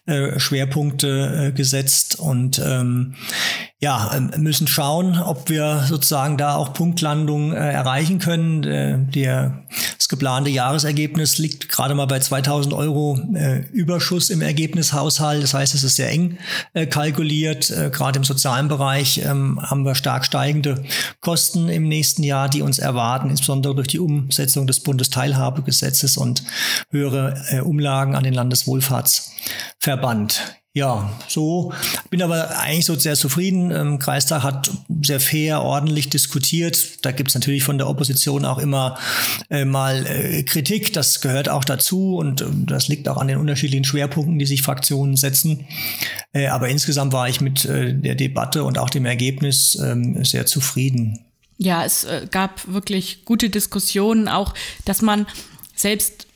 äh, 0.05 0.39
Schwerpunkte 0.39 1.53
gesetzt 1.55 2.15
und 2.19 2.59
ähm, 2.63 3.15
ja, 3.83 4.11
ähm, 4.13 4.29
müssen 4.37 4.67
schauen, 4.67 5.19
ob 5.19 5.49
wir 5.49 5.85
sozusagen 5.87 6.37
da 6.37 6.53
auch 6.55 6.73
Punktlandung 6.73 7.51
äh, 7.51 7.71
erreichen 7.71 8.19
können. 8.19 8.63
Äh, 8.63 8.99
der, 8.99 9.63
das 9.97 10.07
geplante 10.07 10.51
Jahresergebnis 10.51 11.39
liegt 11.39 11.67
gerade 11.67 11.95
mal 11.95 12.05
bei 12.05 12.19
2000 12.19 12.75
Euro 12.75 13.19
äh, 13.33 13.61
Überschuss 13.71 14.29
im 14.29 14.43
Ergebnishaushalt. 14.43 15.41
Das 15.41 15.55
heißt, 15.55 15.73
es 15.73 15.83
ist 15.83 15.95
sehr 15.95 16.11
eng 16.11 16.37
äh, 16.73 16.85
kalkuliert. 16.85 17.71
Äh, 17.71 17.89
gerade 17.89 18.19
im 18.19 18.23
sozialen 18.23 18.67
Bereich 18.67 19.19
ähm, 19.25 19.59
haben 19.59 19.83
wir 19.83 19.95
stark 19.95 20.25
steigende 20.25 20.83
Kosten 21.19 21.67
im 21.67 21.87
nächsten 21.87 22.21
Jahr, 22.21 22.49
die 22.49 22.61
uns 22.61 22.77
erwarten, 22.77 23.31
insbesondere 23.31 23.73
durch 23.73 23.87
die 23.87 23.99
Umsetzung 23.99 24.67
des 24.67 24.81
Bundesteilhabegesetzes 24.81 26.17
und 26.17 26.43
höhere 26.91 27.43
äh, 27.49 27.61
Umlagen 27.61 28.15
an 28.15 28.23
den 28.23 28.35
Landeswohlfahrtsverband. 28.35 30.60
Ja, 30.73 31.11
so. 31.27 31.73
Bin 32.09 32.21
aber 32.21 32.57
eigentlich 32.57 32.85
so 32.85 32.97
sehr 32.97 33.15
zufrieden. 33.15 33.71
Ähm, 33.71 33.99
Kreistag 33.99 34.43
hat 34.43 34.71
sehr 35.01 35.19
fair, 35.19 35.61
ordentlich 35.61 36.09
diskutiert. 36.09 37.05
Da 37.05 37.11
gibt's 37.11 37.33
natürlich 37.33 37.63
von 37.63 37.77
der 37.77 37.89
Opposition 37.89 38.45
auch 38.45 38.57
immer 38.57 38.97
äh, 39.49 39.65
mal 39.65 40.05
äh, 40.05 40.43
Kritik. 40.43 40.93
Das 40.93 41.19
gehört 41.19 41.49
auch 41.49 41.65
dazu 41.65 42.15
und 42.15 42.39
äh, 42.39 42.45
das 42.67 42.87
liegt 42.87 43.09
auch 43.09 43.17
an 43.17 43.27
den 43.27 43.37
unterschiedlichen 43.37 43.83
Schwerpunkten, 43.83 44.39
die 44.39 44.45
sich 44.45 44.61
Fraktionen 44.61 45.17
setzen. 45.17 45.67
Äh, 46.31 46.47
aber 46.47 46.69
insgesamt 46.69 47.11
war 47.11 47.27
ich 47.27 47.41
mit 47.41 47.65
äh, 47.65 47.93
der 47.93 48.15
Debatte 48.15 48.63
und 48.63 48.77
auch 48.77 48.89
dem 48.89 49.05
Ergebnis 49.05 49.75
ähm, 49.75 50.23
sehr 50.23 50.45
zufrieden. 50.45 51.19
Ja, 51.57 51.83
es 51.83 52.05
äh, 52.05 52.27
gab 52.31 52.65
wirklich 52.71 53.25
gute 53.25 53.49
Diskussionen, 53.49 54.29
auch 54.29 54.53
dass 54.85 55.01
man 55.01 55.27
selbst 55.75 56.27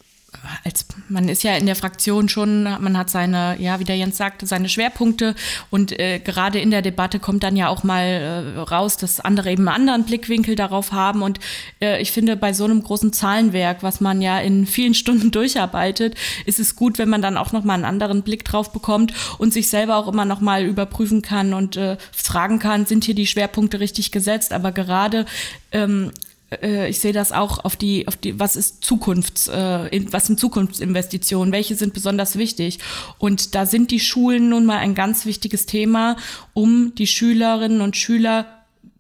als 0.64 0.86
man 1.10 1.30
ist 1.30 1.44
ja 1.44 1.56
in 1.56 1.66
der 1.66 1.76
Fraktion 1.76 2.30
schon, 2.30 2.64
man 2.64 2.98
hat 2.98 3.10
seine, 3.10 3.56
ja, 3.60 3.80
wie 3.80 3.84
der 3.84 3.98
Jens 3.98 4.18
sagte, 4.18 4.46
seine 4.46 4.70
Schwerpunkte. 4.70 5.36
Und 5.70 5.98
äh, 6.00 6.20
gerade 6.20 6.60
in 6.60 6.72
der 6.72 6.82
Debatte 6.82 7.20
kommt 7.20 7.44
dann 7.44 7.56
ja 7.56 7.68
auch 7.68 7.84
mal 7.84 8.04
äh, 8.04 8.60
raus, 8.60 8.98
dass 8.98 9.20
andere 9.20 9.52
eben 9.52 9.68
einen 9.68 9.76
anderen 9.76 10.06
Blickwinkel 10.06 10.56
darauf 10.56 10.92
haben. 10.92 11.22
Und 11.22 11.40
äh, 11.82 12.02
ich 12.02 12.12
finde, 12.12 12.36
bei 12.36 12.54
so 12.54 12.66
einem 12.66 12.84
großen 12.84 13.14
Zahlenwerk, 13.14 13.84
was 13.84 14.02
man 14.02 14.22
ja 14.22 14.40
in 14.40 14.66
vielen 14.66 14.94
Stunden 15.06 15.32
durcharbeitet, 15.32 16.16
ist 16.46 16.60
es 16.60 16.76
gut, 16.76 16.98
wenn 16.98 17.10
man 17.10 17.22
dann 17.22 17.38
auch 17.38 17.52
nochmal 17.52 17.76
einen 17.76 17.86
anderen 17.86 18.24
Blick 18.24 18.46
drauf 18.46 18.72
bekommt 18.72 19.14
und 19.38 19.54
sich 19.54 19.70
selber 19.70 19.98
auch 19.98 20.08
immer 20.08 20.26
nochmal 20.26 20.64
überprüfen 20.64 21.22
kann 21.22 21.54
und 21.54 21.78
äh, 21.78 21.98
fragen 22.12 22.60
kann, 22.60 22.86
sind 22.86 23.04
hier 23.04 23.16
die 23.16 23.28
Schwerpunkte 23.28 23.80
richtig 23.80 24.12
gesetzt, 24.12 24.54
aber 24.54 24.72
gerade 24.72 25.26
ähm, 25.72 26.12
äh, 26.52 26.90
ich 26.90 27.00
sehe 27.00 27.14
das 27.14 27.32
auch 27.32 27.64
auf 27.64 27.76
die, 27.76 28.08
auf 28.08 28.16
die, 28.16 28.40
was 28.40 28.56
ist 28.56 28.84
Zukunfts, 28.84 29.48
äh, 29.48 30.06
was 30.12 30.28
sind 30.28 30.40
Zukunftsinvestitionen, 30.40 31.52
welche 31.52 31.76
sind 31.76 31.94
besonders 31.94 32.38
wichtig. 32.38 32.80
Und 33.18 33.56
da 33.56 33.66
sind 33.66 33.92
die 33.92 34.00
Schulen 34.00 34.50
nun 34.50 34.66
mal 34.66 34.78
ein 34.78 34.96
ganz 34.96 35.26
wichtiges 35.26 35.66
Thema, 35.66 36.18
um 36.54 36.94
die 36.96 37.08
Schülerinnen 37.08 37.82
und 37.82 37.98
Schüler 37.98 38.46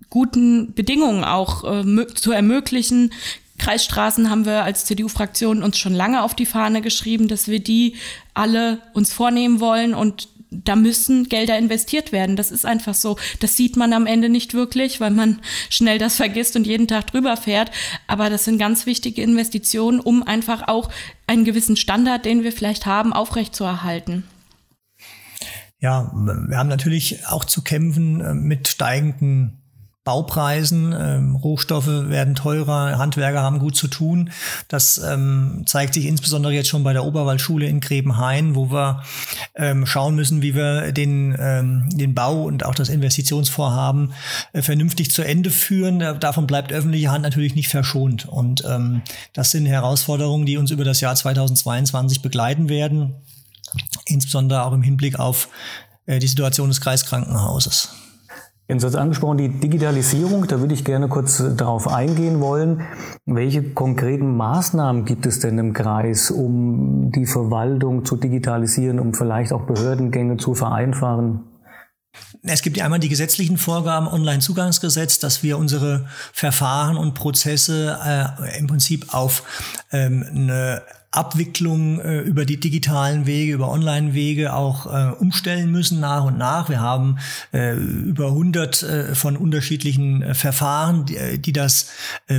guten 0.10 0.74
Bedingungen 0.74 1.24
auch 1.24 1.64
äh, 1.64 2.08
zu 2.08 2.32
ermöglichen. 2.32 3.12
Kreisstraßen 3.58 4.30
haben 4.30 4.46
wir 4.46 4.64
als 4.64 4.86
CDU-Fraktion 4.86 5.64
uns 5.64 5.78
schon 5.78 5.94
lange 5.94 6.24
auf 6.24 6.36
die 6.36 6.46
Fahne 6.46 6.82
geschrieben, 6.82 7.28
dass 7.28 7.48
wir 7.48 7.60
die 7.60 7.96
alle 8.34 8.80
uns 8.94 9.14
vornehmen 9.14 9.60
wollen 9.60 9.94
und 9.94 10.28
da 10.52 10.75
müssen 10.75 11.30
Gelder 11.30 11.58
investiert 11.58 12.12
werden. 12.12 12.36
Das 12.36 12.52
ist 12.52 12.66
einfach 12.66 12.94
so. 12.94 13.18
Das 13.40 13.58
sieht 13.58 13.75
man 13.78 13.94
am 13.94 14.06
Ende 14.06 14.30
nicht 14.30 14.54
wirklich, 14.54 15.00
weil 15.00 15.12
man 15.12 15.40
schnell 15.70 15.98
das 15.98 16.18
vergisst 16.18 16.56
und 16.56 16.68
jeden 16.68 16.88
Tag 16.88 17.08
drüber 17.08 17.38
fährt. 17.38 17.72
Aber 18.08 18.30
das 18.30 18.46
sind 18.46 18.58
ganz 18.58 18.86
wichtige 18.86 19.22
Investitionen, 19.22 20.00
um 20.00 20.24
einfach 20.24 20.68
auch 20.68 20.90
einen 21.28 21.46
gewissen 21.46 21.75
Standard, 21.75 22.25
den 22.25 22.44
wir 22.44 22.52
vielleicht 22.52 22.86
haben, 22.86 23.14
aufrechtzuerhalten. 23.14 24.24
Ja, 25.80 26.12
wir 26.14 26.58
haben 26.58 26.70
natürlich 26.70 27.28
auch 27.28 27.46
zu 27.46 27.62
kämpfen 27.62 28.22
äh, 28.22 28.34
mit 28.34 28.68
steigenden 28.68 29.62
Baupreisen, 30.06 30.96
ähm, 30.98 31.36
Rohstoffe 31.36 31.88
werden 31.88 32.36
teurer, 32.36 33.00
Handwerker 33.00 33.42
haben 33.42 33.58
gut 33.58 33.76
zu 33.76 33.88
tun. 33.88 34.30
Das 34.68 35.00
ähm, 35.00 35.64
zeigt 35.66 35.96
sich 35.96 36.06
insbesondere 36.06 36.54
jetzt 36.54 36.70
schon 36.70 36.84
bei 36.84 36.94
der 36.94 37.04
Oberwaldschule 37.04 37.66
in 37.66 37.80
Grebenhain, 37.80 38.54
wo 38.54 38.70
wir 38.70 39.02
ähm, 39.56 39.88
schauen 39.88 40.14
müssen, 40.14 40.44
wie 40.44 40.54
wir 40.54 40.92
den, 40.92 41.36
ähm, 41.40 41.90
den 41.92 42.14
Bau 42.14 42.44
und 42.44 42.64
auch 42.64 42.76
das 42.76 42.90
Investitionsvorhaben 42.90 44.14
äh, 44.54 44.62
vernünftig 44.62 45.10
zu 45.10 45.24
Ende 45.24 45.50
führen. 45.50 45.98
Davon 46.20 46.46
bleibt 46.46 46.72
öffentliche 46.72 47.10
Hand 47.10 47.24
natürlich 47.24 47.56
nicht 47.56 47.70
verschont. 47.70 48.28
Und 48.28 48.64
ähm, 48.64 49.02
das 49.34 49.50
sind 49.50 49.66
Herausforderungen, 49.66 50.46
die 50.46 50.58
uns 50.58 50.70
über 50.70 50.84
das 50.84 51.02
Jahr 51.02 51.16
2022 51.16 52.22
begleiten 52.22 52.70
werden, 52.70 53.16
insbesondere 54.06 54.66
auch 54.66 54.74
im 54.74 54.84
Hinblick 54.84 55.18
auf 55.18 55.50
äh, 56.06 56.20
die 56.20 56.28
Situation 56.28 56.68
des 56.68 56.80
Kreiskrankenhauses. 56.80 57.90
Jens 58.67 58.84
hat 58.84 58.95
angesprochen, 58.95 59.38
die 59.38 59.50
Digitalisierung, 59.50 60.48
da 60.48 60.60
würde 60.60 60.74
ich 60.74 60.84
gerne 60.84 61.07
kurz 61.07 61.43
darauf 61.55 61.88
eingehen 61.88 62.41
wollen. 62.41 62.81
Welche 63.25 63.62
konkreten 63.62 64.36
Maßnahmen 64.36 65.05
gibt 65.05 65.27
es 65.27 65.39
denn 65.39 65.60
im 65.60 65.74
Kreis, 65.74 66.31
um 66.31 67.12
die 67.12 67.27
Verwaltung 67.27 68.05
zu 68.05 68.15
digitalisieren, 68.15 69.00
um 69.00 69.13
vielleicht 69.13 69.53
auch 69.53 69.67
Behördengänge 69.67 70.38
zu 70.38 70.55
vereinfachen? 70.55 71.41
Es 72.41 72.63
gibt 72.63 72.77
ja 72.77 72.86
einmal 72.86 73.00
die 73.00 73.10
gesetzlichen 73.10 73.57
Vorgaben, 73.57 74.07
Online-Zugangsgesetz, 74.07 75.19
dass 75.19 75.43
wir 75.43 75.60
unsere 75.60 76.07
Verfahren 76.34 76.98
und 76.98 77.13
Prozesse 77.13 78.00
äh, 78.03 78.57
im 78.57 78.65
Prinzip 78.65 79.13
auf 79.13 79.43
ähm, 79.91 80.25
eine 80.27 80.81
Abwicklung 81.15 82.00
äh, 82.00 82.19
über 82.19 82.45
die 82.45 82.60
digitalen 82.60 83.25
Wege, 83.25 83.53
über 83.53 83.69
Online-Wege 83.69 84.53
auch 84.53 84.86
äh, 84.86 85.12
umstellen 85.13 85.72
müssen 85.72 86.00
nach 86.00 86.25
und 86.25 86.38
nach. 86.38 86.69
Wir 86.69 86.81
haben 86.81 87.17
äh, 87.53 87.74
über 87.75 88.27
100 88.27 88.84
äh, 88.84 89.15
von 89.15 89.38
unterschiedlichen 89.38 90.22
äh, 90.22 90.34
Verfahren, 90.34 91.05
die, 91.05 91.17
äh, 91.17 91.38
die 91.38 91.53
das 91.53 91.88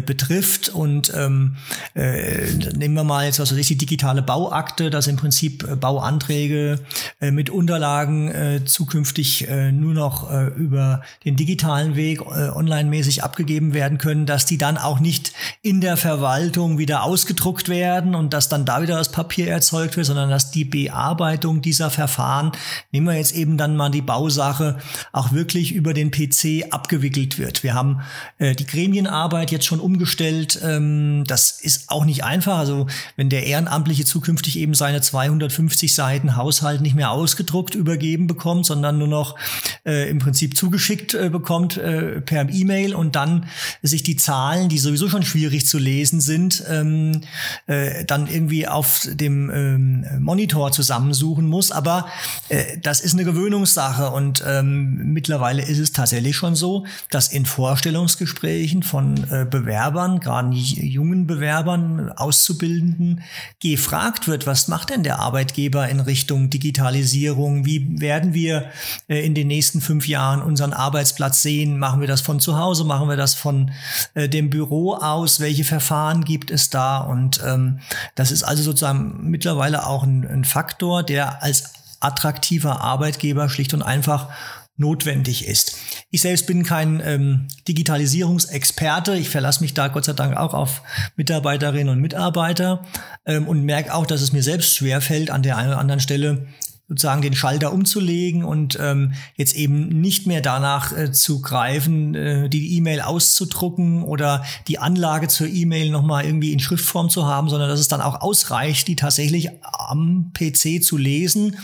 betrifft. 0.07 0.69
Und 0.69 1.13
ähm, 1.15 1.57
äh, 1.95 2.53
nehmen 2.77 2.95
wir 2.95 3.05
mal 3.05 3.25
jetzt, 3.25 3.39
was 3.39 3.53
weiß 3.53 3.59
ich, 3.59 3.69
die 3.69 3.77
digitale 3.77 4.23
Bauakte, 4.23 4.91
dass 4.91 5.07
im 5.07 5.17
Prinzip 5.17 5.81
Bauanträge 5.81 6.81
mit 7.21 7.51
Unterlagen 7.51 8.63
zukünftig 8.67 9.47
nur 9.73 9.95
noch 9.95 10.31
über 10.57 11.03
den 11.25 11.37
digitalen 11.37 11.97
Weg 11.97 12.21
online-mäßig 12.27 13.23
abgegeben 13.23 13.75
werden 13.75 13.99
können, 13.99 14.27
dass 14.27 14.47
die 14.47 14.59
dann 14.59 14.77
auch 14.77 15.01
nicht 15.01 15.33
in 15.63 15.81
der 15.81 15.97
Verwaltung 15.97 16.79
wieder 16.79 17.03
ausgedruckt 17.03 17.69
werden 17.69 18.15
und 18.15 18.33
dass 18.33 18.49
dann 18.49 18.66
da 18.67 18.83
wieder 18.83 18.97
das 18.97 19.11
Papier 19.11 19.49
erzeugt 19.49 19.97
wird, 19.97 20.07
sondern 20.07 20.31
dass 20.31 20.51
die 20.51 20.65
Bearbeitung 20.65 21.63
dieser 21.63 21.91
Verfahren, 21.91 22.53
nehmen 22.93 23.07
wir 23.07 23.15
jetzt 23.15 23.35
eben 23.35 23.57
dann 23.57 23.77
mal 23.77 23.91
die 23.91 24.03
Bausache, 24.03 24.79
auch 25.13 25.33
wirklich 25.33 25.73
über 25.73 25.95
den 25.95 26.11
PC 26.11 26.67
abgewickelt 26.71 27.39
wird. 27.39 27.63
Wir 27.63 27.75
haben 27.75 28.01
äh, 28.39 28.55
die 28.55 28.67
Gremienarbeit 28.67 29.51
jetzt 29.51 29.67
schon 29.67 29.81
umgestellt. 29.81 30.61
Ähm, 30.63 31.25
das 31.27 31.51
ist 31.51 31.91
auch 31.91 32.05
nicht 32.05 32.25
einfach. 32.25 32.59
Also 32.59 32.87
wenn 33.17 33.31
der 33.31 33.47
Ehrenamtliche 33.47 34.05
zukünftig 34.05 34.59
eben 34.59 34.75
seine 34.75 35.01
250 35.01 35.95
Seiten 35.95 36.37
Haushalt 36.37 36.81
nicht 36.81 36.95
mehr 36.95 37.11
ausgedruckt 37.11 37.75
übergeben 37.75 38.27
bekommt, 38.27 38.67
sondern 38.67 38.99
nur 38.99 39.09
noch 39.09 39.37
äh, 39.85 40.09
im 40.11 40.19
Prinzip 40.19 40.57
zugeschickt 40.57 41.15
äh, 41.15 41.31
bekommt 41.31 41.77
äh, 41.77 42.21
per 42.21 42.49
E-Mail 42.49 42.95
und 42.95 43.17
dann 43.17 43.47
sich 43.83 44.03
die 44.03 44.17
Zahlen, 44.17 44.69
die 44.69 44.79
sowieso 44.79 45.09
schon 45.09 45.23
schwierig 45.23 45.67
zu 45.67 45.79
lesen 45.79 46.21
sind, 46.21 46.63
ähm, 46.69 47.21
äh, 47.67 48.05
dann 48.05 48.27
irgendwie 48.27 48.56
irgendwie 48.57 48.69
auf 48.69 49.09
dem 49.11 49.51
ähm, 49.51 50.07
Monitor 50.21 50.73
zusammensuchen 50.73 51.47
muss. 51.47 51.71
Aber 51.71 52.07
äh, 52.49 52.79
das 52.83 53.01
ist 53.01 53.15
eine 53.15 53.25
Gewöhnungssache 53.25 54.11
und 54.11 54.43
ähm, 54.47 55.13
mittlerweile 55.13 55.63
ist 55.63 55.79
es 55.79 55.93
tatsächlich 55.93 56.37
schon 56.37 56.55
so, 56.55 56.87
dass 57.11 57.29
in 57.29 57.47
Vorstellungsgesprächen 57.47 58.83
von 58.83 59.17
äh, 59.31 59.47
Bewerbern, 59.49 60.21
gerade 60.21 60.55
jungen 60.57 61.27
Bewerbern, 61.27 62.11
Auszubildenden, 62.13 63.23
gefragt 63.61 64.29
wird, 64.29 64.47
was 64.47 64.69
macht 64.69 64.91
denn 64.91 65.03
der 65.03 65.19
Arbeitgeber 65.19 65.89
in 65.89 66.01
Richtung 66.01 66.51
Digitalisierung? 66.51 67.65
Wie 67.65 68.01
werden 68.01 68.35
wir 68.35 68.71
äh, 69.09 69.25
in 69.25 69.35
den 69.35 69.49
nächsten 69.49 69.81
fünf 69.81 70.09
Jahren 70.09 70.43
unseren 70.43 70.73
Arbeitsplatz 70.73 71.43
sehen? 71.43 71.79
Machen 71.79 72.01
wir 72.01 72.09
das 72.09 72.21
von 72.21 72.41
zu 72.41 72.59
Hause? 72.59 72.85
Machen 72.85 73.09
wir 73.09 73.17
das 73.17 73.35
von 73.35 73.71
äh, 74.15 74.29
dem 74.29 74.51
Büro 74.51 74.95
aus? 74.95 75.41
Welche 75.41 75.65
Verfahren 75.65 76.25
gibt 76.25 76.51
es 76.51 76.71
da? 76.71 76.99
Und 76.99 77.41
ähm, 77.45 77.81
das 78.15 78.31
ist 78.31 78.36
also 78.43 78.63
sozusagen 78.63 79.31
mittlerweile 79.31 79.87
auch 79.87 80.03
ein, 80.03 80.27
ein 80.27 80.45
Faktor, 80.45 81.03
der 81.03 81.43
als 81.43 81.73
attraktiver 82.01 82.81
Arbeitgeber 82.81 83.49
schlicht 83.49 83.75
und 83.75 83.83
einfach 83.83 84.29
notwendig 84.77 85.47
ist. 85.47 85.77
Ich 86.11 86.21
selbst 86.21 86.47
bin 86.47 86.63
kein 86.63 87.01
ähm, 87.05 87.49
Digitalisierungsexperte. 87.67 89.17
Ich 89.17 89.31
verlasse 89.31 89.63
mich 89.63 89.73
da 89.73 89.89
Gott 89.89 90.05
sei 90.05 90.13
Dank 90.13 90.37
auch 90.37 90.53
auf 90.53 90.83
Mitarbeiterinnen 91.17 91.89
und 91.89 92.01
Mitarbeiter 92.01 92.85
ähm, 93.25 93.49
und 93.49 93.65
merke 93.65 93.95
auch, 93.95 94.07
dass 94.07 94.21
es 94.21 94.33
mir 94.33 94.43
selbst 94.43 94.77
schwerfällt, 94.77 95.31
an 95.31 95.43
der 95.43 95.57
einen 95.57 95.69
oder 95.69 95.79
anderen 95.79 96.01
Stelle 96.01 96.47
sozusagen 96.89 97.23
den 97.23 97.35
Schalter 97.35 97.73
umzulegen 97.73 98.45
und 98.45 98.79
ähm, 98.81 99.15
jetzt 99.35 99.57
eben 99.57 99.89
nicht 100.01 100.27
mehr 100.27 100.41
danach 100.41 100.97
äh, 100.97 101.11
zu 101.11 101.41
greifen, 101.41 102.15
äh, 102.15 102.49
die 102.49 102.77
E-Mail 102.77 103.01
auszudrucken 103.01 104.05
oder 104.05 104.45
die 104.69 104.79
Anlage 104.79 105.27
zur 105.27 105.49
E-Mail 105.49 105.91
nochmal 105.91 106.25
irgendwie 106.25 106.53
in 106.53 106.61
Schriftform 106.61 107.11
zu 107.11 107.27
haben, 107.27 107.49
sondern 107.49 107.69
dass 107.69 107.81
es 107.81 107.89
dann 107.89 108.01
auch 108.01 108.21
ausreicht, 108.21 108.87
die 108.87 108.95
tatsächlich 108.95 109.51
am 109.63 110.33
PC 110.33 110.83
zu 110.83 110.97
lesen, 110.97 111.57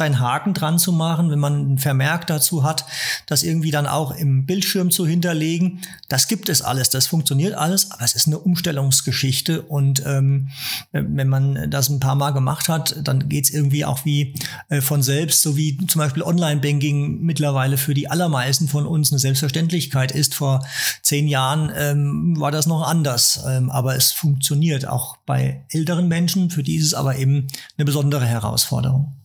seinen 0.00 0.18
Haken 0.18 0.54
dran 0.54 0.78
zu 0.78 0.92
machen, 0.92 1.30
wenn 1.30 1.38
man 1.38 1.54
einen 1.54 1.78
Vermerk 1.78 2.26
dazu 2.26 2.64
hat, 2.64 2.86
das 3.26 3.42
irgendwie 3.42 3.70
dann 3.70 3.86
auch 3.86 4.12
im 4.12 4.46
Bildschirm 4.46 4.90
zu 4.90 5.06
hinterlegen. 5.06 5.82
Das 6.08 6.26
gibt 6.26 6.48
es 6.48 6.62
alles, 6.62 6.88
das 6.88 7.06
funktioniert 7.06 7.54
alles, 7.54 7.90
aber 7.90 8.02
es 8.02 8.14
ist 8.14 8.26
eine 8.26 8.38
Umstellungsgeschichte 8.38 9.60
und 9.60 10.02
ähm, 10.06 10.48
wenn 10.92 11.28
man 11.28 11.70
das 11.70 11.90
ein 11.90 12.00
paar 12.00 12.14
Mal 12.14 12.30
gemacht 12.30 12.70
hat, 12.70 12.96
dann 13.04 13.28
geht's 13.28 13.50
irgendwie 13.50 13.84
auch 13.84 14.06
wie 14.06 14.34
äh, 14.70 14.80
von 14.80 15.02
selbst, 15.02 15.42
so 15.42 15.58
wie 15.58 15.76
zum 15.86 15.98
Beispiel 15.98 16.22
Online-Banking 16.22 17.20
mittlerweile 17.20 17.76
für 17.76 17.92
die 17.92 18.08
allermeisten 18.08 18.68
von 18.68 18.86
uns 18.86 19.12
eine 19.12 19.18
Selbstverständlichkeit 19.18 20.12
ist. 20.12 20.34
Vor 20.34 20.64
zehn 21.02 21.28
Jahren 21.28 21.70
ähm, 21.76 22.40
war 22.40 22.50
das 22.50 22.66
noch 22.66 22.88
anders, 22.88 23.44
ähm, 23.46 23.68
aber 23.68 23.96
es 23.96 24.12
funktioniert 24.12 24.88
auch 24.88 25.18
bei 25.26 25.66
älteren 25.68 26.08
Menschen. 26.08 26.48
Für 26.48 26.62
die 26.62 26.76
ist 26.76 26.86
es 26.86 26.94
aber 26.94 27.16
eben 27.16 27.48
eine 27.76 27.84
besondere 27.84 28.24
Herausforderung. 28.24 29.19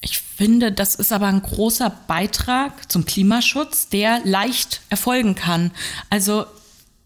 Ich 0.00 0.20
finde, 0.20 0.70
das 0.70 0.94
ist 0.94 1.12
aber 1.12 1.26
ein 1.26 1.42
großer 1.42 1.90
Beitrag 2.06 2.90
zum 2.90 3.04
Klimaschutz, 3.04 3.88
der 3.88 4.20
leicht 4.24 4.80
erfolgen 4.88 5.34
kann. 5.34 5.72
Also 6.10 6.46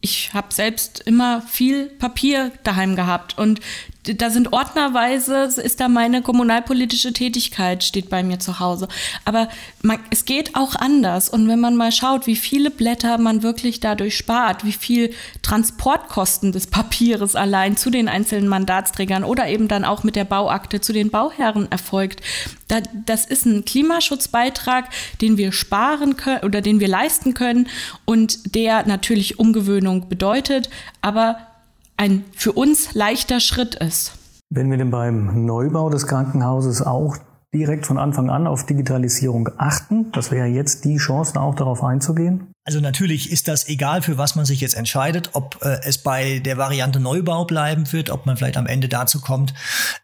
ich 0.03 0.35
habe 0.35 0.53
selbst 0.53 1.01
immer 1.01 1.41
viel 1.43 1.87
Papier 1.87 2.53
daheim 2.65 2.97
gehabt 2.97 3.39
und 3.39 3.61
da 4.05 4.31
sind 4.31 4.53
ordnerweise, 4.53 5.45
ist 5.63 5.79
da 5.81 5.89
meine 5.89 6.23
kommunalpolitische 6.23 7.13
Tätigkeit, 7.13 7.85
steht 7.85 8.11
bei 8.11 8.25
mir 8.25 8.41
zu 8.41 8.59
Hause. 8.59 8.89
Aber 9.25 9.49
man, 9.83 10.01
es 10.11 10.25
geht 10.25 10.57
auch 10.57 10.75
anders. 10.75 11.29
Und 11.29 11.47
wenn 11.47 11.61
man 11.61 11.77
mal 11.77 11.93
schaut, 11.93 12.27
wie 12.27 12.35
viele 12.35 12.71
Blätter 12.71 13.19
man 13.19 13.45
wirklich 13.45 13.79
dadurch 13.79 14.17
spart, 14.17 14.65
wie 14.65 14.73
viel 14.73 15.15
Transportkosten 15.43 16.51
des 16.51 16.67
Papieres 16.67 17.37
allein 17.37 17.77
zu 17.77 17.91
den 17.91 18.09
einzelnen 18.09 18.49
Mandatsträgern 18.49 19.23
oder 19.23 19.47
eben 19.49 19.69
dann 19.69 19.85
auch 19.85 20.03
mit 20.03 20.17
der 20.17 20.25
Bauakte 20.25 20.81
zu 20.81 20.93
den 20.93 21.11
Bauherren 21.11 21.71
erfolgt, 21.71 22.23
da, 22.67 22.81
das 23.07 23.25
ist 23.25 23.47
ein 23.47 23.65
Klimaschutzbeitrag, 23.65 24.89
den 25.21 25.37
wir 25.37 25.53
sparen 25.53 26.17
können 26.17 26.43
oder 26.43 26.61
den 26.61 26.81
wir 26.81 26.89
leisten 26.89 27.35
können 27.35 27.69
und 28.05 28.55
der 28.57 28.85
natürlich 28.87 29.39
Umgewöhnung 29.39 30.09
bedeutet, 30.09 30.71
aber 31.03 31.52
ein 31.97 32.25
für 32.35 32.53
uns 32.53 32.95
leichter 32.95 33.41
Schritt 33.41 33.75
ist. 33.75 34.13
Wenn 34.51 34.71
wir 34.71 34.79
denn 34.79 34.91
beim 34.91 35.47
Neubau 35.47 35.89
des 35.89 36.07
Krankenhauses 36.07 36.83
auch 36.83 37.17
direkt 37.55 37.87
von 37.87 37.99
Anfang 37.99 38.31
an 38.31 38.47
auf 38.47 38.65
Digitalisierung 38.65 39.49
achten, 39.59 40.11
das 40.13 40.31
wäre 40.31 40.47
jetzt 40.47 40.85
die 40.85 40.97
Chance, 40.97 41.41
auch 41.41 41.55
darauf 41.55 41.83
einzugehen? 41.83 42.53
Also 42.65 42.79
natürlich 42.79 43.33
ist 43.33 43.49
das 43.49 43.67
egal, 43.67 44.03
für 44.03 44.19
was 44.19 44.37
man 44.37 44.45
sich 44.45 44.61
jetzt 44.61 44.75
entscheidet, 44.75 45.31
ob 45.33 45.59
äh, 45.63 45.81
es 45.83 45.99
bei 45.99 46.39
der 46.39 46.59
Variante 46.59 47.01
Neubau 47.01 47.45
bleiben 47.45 47.91
wird, 47.91 48.09
ob 48.09 48.25
man 48.25 48.37
vielleicht 48.37 48.57
am 48.57 48.69
Ende 48.69 48.89
dazu 48.89 49.21
kommt, 49.21 49.53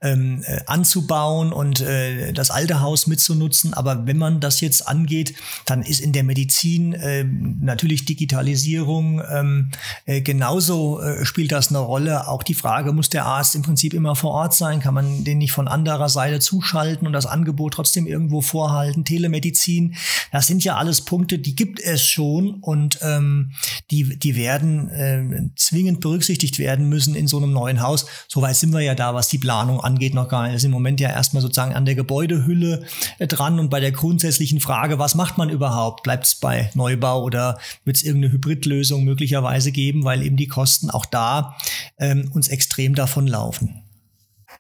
ähm, 0.02 0.42
äh, 0.44 0.62
anzubauen 0.66 1.52
und 1.52 1.80
äh, 1.80 2.32
das 2.32 2.50
alte 2.50 2.80
Haus 2.80 3.06
mitzunutzen. 3.06 3.74
Aber 3.74 4.08
wenn 4.08 4.18
man 4.18 4.40
das 4.40 4.60
jetzt 4.60 4.88
angeht, 4.88 5.34
dann 5.66 5.82
ist 5.82 6.00
in 6.00 6.12
der 6.12 6.24
Medizin 6.24 6.94
äh, 6.94 7.22
natürlich 7.22 8.06
Digitalisierung 8.06 9.22
ähm, 9.30 9.70
äh, 10.06 10.20
genauso 10.20 11.00
äh, 11.00 11.24
spielt 11.24 11.52
das 11.52 11.68
eine 11.68 11.78
Rolle. 11.78 12.26
Auch 12.26 12.42
die 12.42 12.54
Frage, 12.54 12.92
muss 12.92 13.08
der 13.08 13.24
Arzt 13.24 13.54
im 13.54 13.62
Prinzip 13.62 13.94
immer 13.94 14.16
vor 14.16 14.32
Ort 14.32 14.54
sein? 14.56 14.80
Kann 14.80 14.94
man 14.94 15.22
den 15.22 15.38
nicht 15.38 15.52
von 15.52 15.68
anderer 15.68 16.08
Seite 16.08 16.40
zuschalten 16.40 17.06
und 17.06 17.12
das 17.12 17.26
Angebot 17.26 17.74
trotzdem 17.74 18.08
irgendwo 18.08 18.40
vorhalten? 18.40 19.04
Telemedizin, 19.04 19.94
das 20.32 20.48
sind 20.48 20.64
ja 20.64 20.76
alles 20.76 21.02
Punkte, 21.02 21.38
die 21.38 21.54
gibt 21.54 21.78
es 21.78 22.04
schon 22.04 22.47
und 22.54 22.98
ähm, 23.02 23.52
die, 23.90 24.18
die 24.18 24.36
werden 24.36 24.88
äh, 24.90 25.50
zwingend 25.56 26.00
berücksichtigt 26.00 26.58
werden 26.58 26.88
müssen 26.88 27.14
in 27.14 27.26
so 27.26 27.38
einem 27.38 27.52
neuen 27.52 27.82
Haus. 27.82 28.06
Soweit 28.28 28.56
sind 28.56 28.72
wir 28.72 28.80
ja 28.80 28.94
da, 28.94 29.14
was 29.14 29.28
die 29.28 29.38
Planung 29.38 29.80
angeht, 29.80 30.14
noch 30.14 30.28
gar 30.28 30.42
nicht. 30.42 30.54
Das 30.54 30.62
ist 30.62 30.66
im 30.66 30.72
Moment 30.72 31.00
ja 31.00 31.10
erstmal 31.10 31.42
sozusagen 31.42 31.74
an 31.74 31.84
der 31.84 31.94
Gebäudehülle 31.94 32.84
äh, 33.18 33.26
dran 33.26 33.58
und 33.58 33.70
bei 33.70 33.80
der 33.80 33.92
grundsätzlichen 33.92 34.60
Frage, 34.60 34.98
was 34.98 35.14
macht 35.14 35.38
man 35.38 35.50
überhaupt? 35.50 36.02
Bleibt 36.02 36.26
es 36.26 36.34
bei 36.34 36.70
Neubau 36.74 37.22
oder 37.22 37.58
wird 37.84 37.96
es 37.96 38.02
irgendeine 38.02 38.32
Hybridlösung 38.32 39.04
möglicherweise 39.04 39.72
geben, 39.72 40.04
weil 40.04 40.22
eben 40.22 40.36
die 40.36 40.48
Kosten 40.48 40.90
auch 40.90 41.06
da 41.06 41.56
ähm, 41.98 42.30
uns 42.34 42.48
extrem 42.48 42.94
davon 42.94 43.26
laufen. 43.26 43.82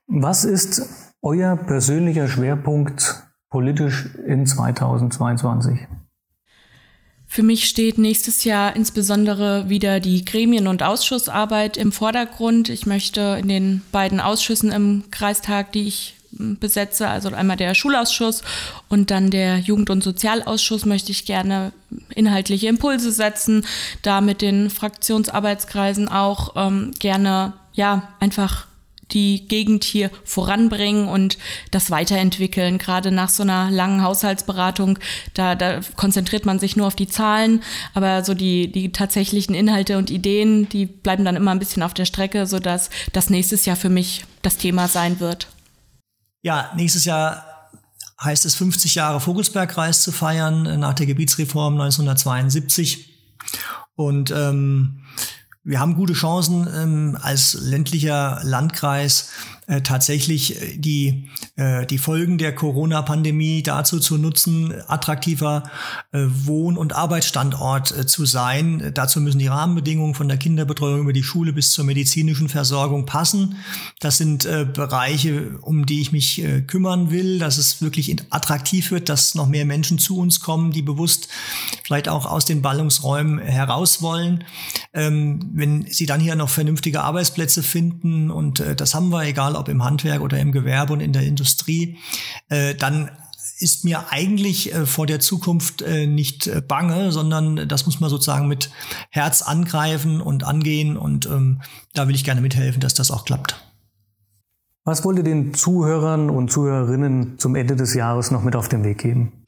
Was 0.06 0.44
ist 0.44 0.82
euer 1.22 1.56
persönlicher 1.56 2.28
Schwerpunkt 2.28 3.24
politisch 3.50 4.08
in 4.26 4.46
2022? 4.46 5.78
Für 7.30 7.42
mich 7.42 7.68
steht 7.68 7.98
nächstes 7.98 8.44
Jahr 8.44 8.74
insbesondere 8.74 9.68
wieder 9.68 10.00
die 10.00 10.24
Gremien- 10.24 10.66
und 10.66 10.82
Ausschussarbeit 10.82 11.76
im 11.76 11.92
Vordergrund. 11.92 12.70
Ich 12.70 12.86
möchte 12.86 13.36
in 13.40 13.48
den 13.48 13.82
beiden 13.92 14.18
Ausschüssen 14.18 14.72
im 14.72 15.04
Kreistag, 15.10 15.72
die 15.72 15.86
ich 15.86 16.14
hm, 16.36 16.58
besetze, 16.58 17.06
also 17.06 17.28
einmal 17.28 17.58
der 17.58 17.74
Schulausschuss 17.74 18.42
und 18.88 19.10
dann 19.10 19.30
der 19.30 19.58
Jugend- 19.58 19.90
und 19.90 20.02
Sozialausschuss, 20.02 20.86
möchte 20.86 21.12
ich 21.12 21.26
gerne 21.26 21.72
inhaltliche 22.14 22.66
Impulse 22.66 23.12
setzen, 23.12 23.66
da 24.00 24.22
mit 24.22 24.40
den 24.40 24.70
Fraktionsarbeitskreisen 24.70 26.08
auch 26.08 26.54
ähm, 26.56 26.92
gerne 26.98 27.52
ja 27.74 28.08
einfach 28.20 28.67
die 29.12 29.46
Gegend 29.48 29.84
hier 29.84 30.10
voranbringen 30.24 31.08
und 31.08 31.38
das 31.70 31.90
weiterentwickeln. 31.90 32.78
Gerade 32.78 33.10
nach 33.10 33.28
so 33.28 33.42
einer 33.42 33.70
langen 33.70 34.02
Haushaltsberatung, 34.02 34.98
da, 35.34 35.54
da 35.54 35.80
konzentriert 35.96 36.46
man 36.46 36.58
sich 36.58 36.76
nur 36.76 36.86
auf 36.86 36.96
die 36.96 37.08
Zahlen, 37.08 37.62
aber 37.94 38.24
so 38.24 38.34
die, 38.34 38.70
die 38.70 38.92
tatsächlichen 38.92 39.54
Inhalte 39.54 39.98
und 39.98 40.10
Ideen, 40.10 40.68
die 40.68 40.86
bleiben 40.86 41.24
dann 41.24 41.36
immer 41.36 41.50
ein 41.50 41.58
bisschen 41.58 41.82
auf 41.82 41.94
der 41.94 42.04
Strecke, 42.04 42.46
sodass 42.46 42.90
das 43.12 43.30
nächstes 43.30 43.64
Jahr 43.64 43.76
für 43.76 43.88
mich 43.88 44.24
das 44.42 44.56
Thema 44.56 44.88
sein 44.88 45.20
wird. 45.20 45.48
Ja, 46.42 46.70
nächstes 46.76 47.04
Jahr 47.04 47.44
heißt 48.22 48.44
es 48.44 48.54
50 48.54 48.96
Jahre 48.96 49.20
Vogelsbergkreis 49.20 50.02
zu 50.02 50.12
feiern 50.12 50.80
nach 50.80 50.94
der 50.94 51.06
Gebietsreform 51.06 51.74
1972. 51.74 53.14
Und 53.94 54.30
ähm, 54.30 55.04
wir 55.68 55.80
haben 55.80 55.96
gute 55.96 56.14
Chancen 56.14 56.66
ähm, 56.74 57.18
als 57.20 57.52
ländlicher 57.60 58.40
Landkreis 58.42 59.28
äh, 59.68 59.82
tatsächlich 59.82 60.60
äh, 60.60 60.78
die, 60.78 61.28
äh, 61.56 61.84
die 61.84 61.98
Folgen 61.98 62.38
der 62.38 62.54
Corona-Pandemie 62.54 63.62
dazu 63.62 64.00
zu 64.00 64.16
nutzen, 64.16 64.72
attraktiver 64.88 65.64
äh, 66.10 66.24
Wohn- 66.26 66.78
und 66.78 66.94
Arbeitsstandort 66.94 67.96
äh, 67.96 68.06
zu 68.06 68.24
sein. 68.24 68.92
Dazu 68.94 69.20
müssen 69.20 69.38
die 69.38 69.46
Rahmenbedingungen 69.46 70.14
von 70.14 70.26
der 70.26 70.38
Kinderbetreuung 70.38 71.00
über 71.00 71.12
die 71.12 71.22
Schule 71.22 71.52
bis 71.52 71.72
zur 71.72 71.84
medizinischen 71.84 72.48
Versorgung 72.48 73.04
passen. 73.04 73.56
Das 74.00 74.16
sind 74.16 74.46
äh, 74.46 74.64
Bereiche, 74.64 75.58
um 75.60 75.84
die 75.84 76.00
ich 76.00 76.12
mich 76.12 76.42
äh, 76.42 76.62
kümmern 76.62 77.10
will, 77.10 77.38
dass 77.38 77.58
es 77.58 77.82
wirklich 77.82 78.16
attraktiv 78.30 78.90
wird, 78.90 79.10
dass 79.10 79.34
noch 79.34 79.48
mehr 79.48 79.66
Menschen 79.66 79.98
zu 79.98 80.18
uns 80.18 80.40
kommen, 80.40 80.70
die 80.70 80.82
bewusst 80.82 81.28
vielleicht 81.84 82.08
auch 82.08 82.24
aus 82.24 82.46
den 82.46 82.62
Ballungsräumen 82.62 83.38
heraus 83.38 84.00
wollen. 84.00 84.44
Ähm, 84.94 85.50
wenn 85.52 85.86
sie 85.90 86.06
dann 86.06 86.20
hier 86.20 86.36
noch 86.36 86.48
vernünftige 86.48 87.02
Arbeitsplätze 87.02 87.62
finden, 87.62 88.30
und 88.30 88.60
äh, 88.60 88.74
das 88.74 88.94
haben 88.94 89.10
wir, 89.10 89.24
egal 89.24 89.57
ob 89.58 89.68
im 89.68 89.84
Handwerk 89.84 90.20
oder 90.20 90.38
im 90.38 90.52
Gewerbe 90.52 90.92
und 90.92 91.00
in 91.00 91.12
der 91.12 91.22
Industrie, 91.22 91.98
äh, 92.48 92.74
dann 92.74 93.10
ist 93.58 93.84
mir 93.84 94.12
eigentlich 94.12 94.72
äh, 94.72 94.86
vor 94.86 95.06
der 95.06 95.20
Zukunft 95.20 95.82
äh, 95.82 96.06
nicht 96.06 96.46
äh, 96.46 96.60
bange, 96.60 97.12
sondern 97.12 97.68
das 97.68 97.86
muss 97.86 98.00
man 98.00 98.08
sozusagen 98.08 98.46
mit 98.46 98.70
Herz 99.10 99.42
angreifen 99.42 100.20
und 100.20 100.44
angehen. 100.44 100.96
Und 100.96 101.26
ähm, 101.26 101.60
da 101.94 102.08
will 102.08 102.14
ich 102.14 102.24
gerne 102.24 102.40
mithelfen, 102.40 102.80
dass 102.80 102.94
das 102.94 103.10
auch 103.10 103.24
klappt. 103.24 103.56
Was 104.84 105.04
wollt 105.04 105.18
ihr 105.18 105.24
den 105.24 105.54
Zuhörern 105.54 106.30
und 106.30 106.50
Zuhörerinnen 106.50 107.38
zum 107.38 107.56
Ende 107.56 107.76
des 107.76 107.94
Jahres 107.94 108.30
noch 108.30 108.42
mit 108.42 108.56
auf 108.56 108.68
den 108.68 108.84
Weg 108.84 108.98
geben? 108.98 109.44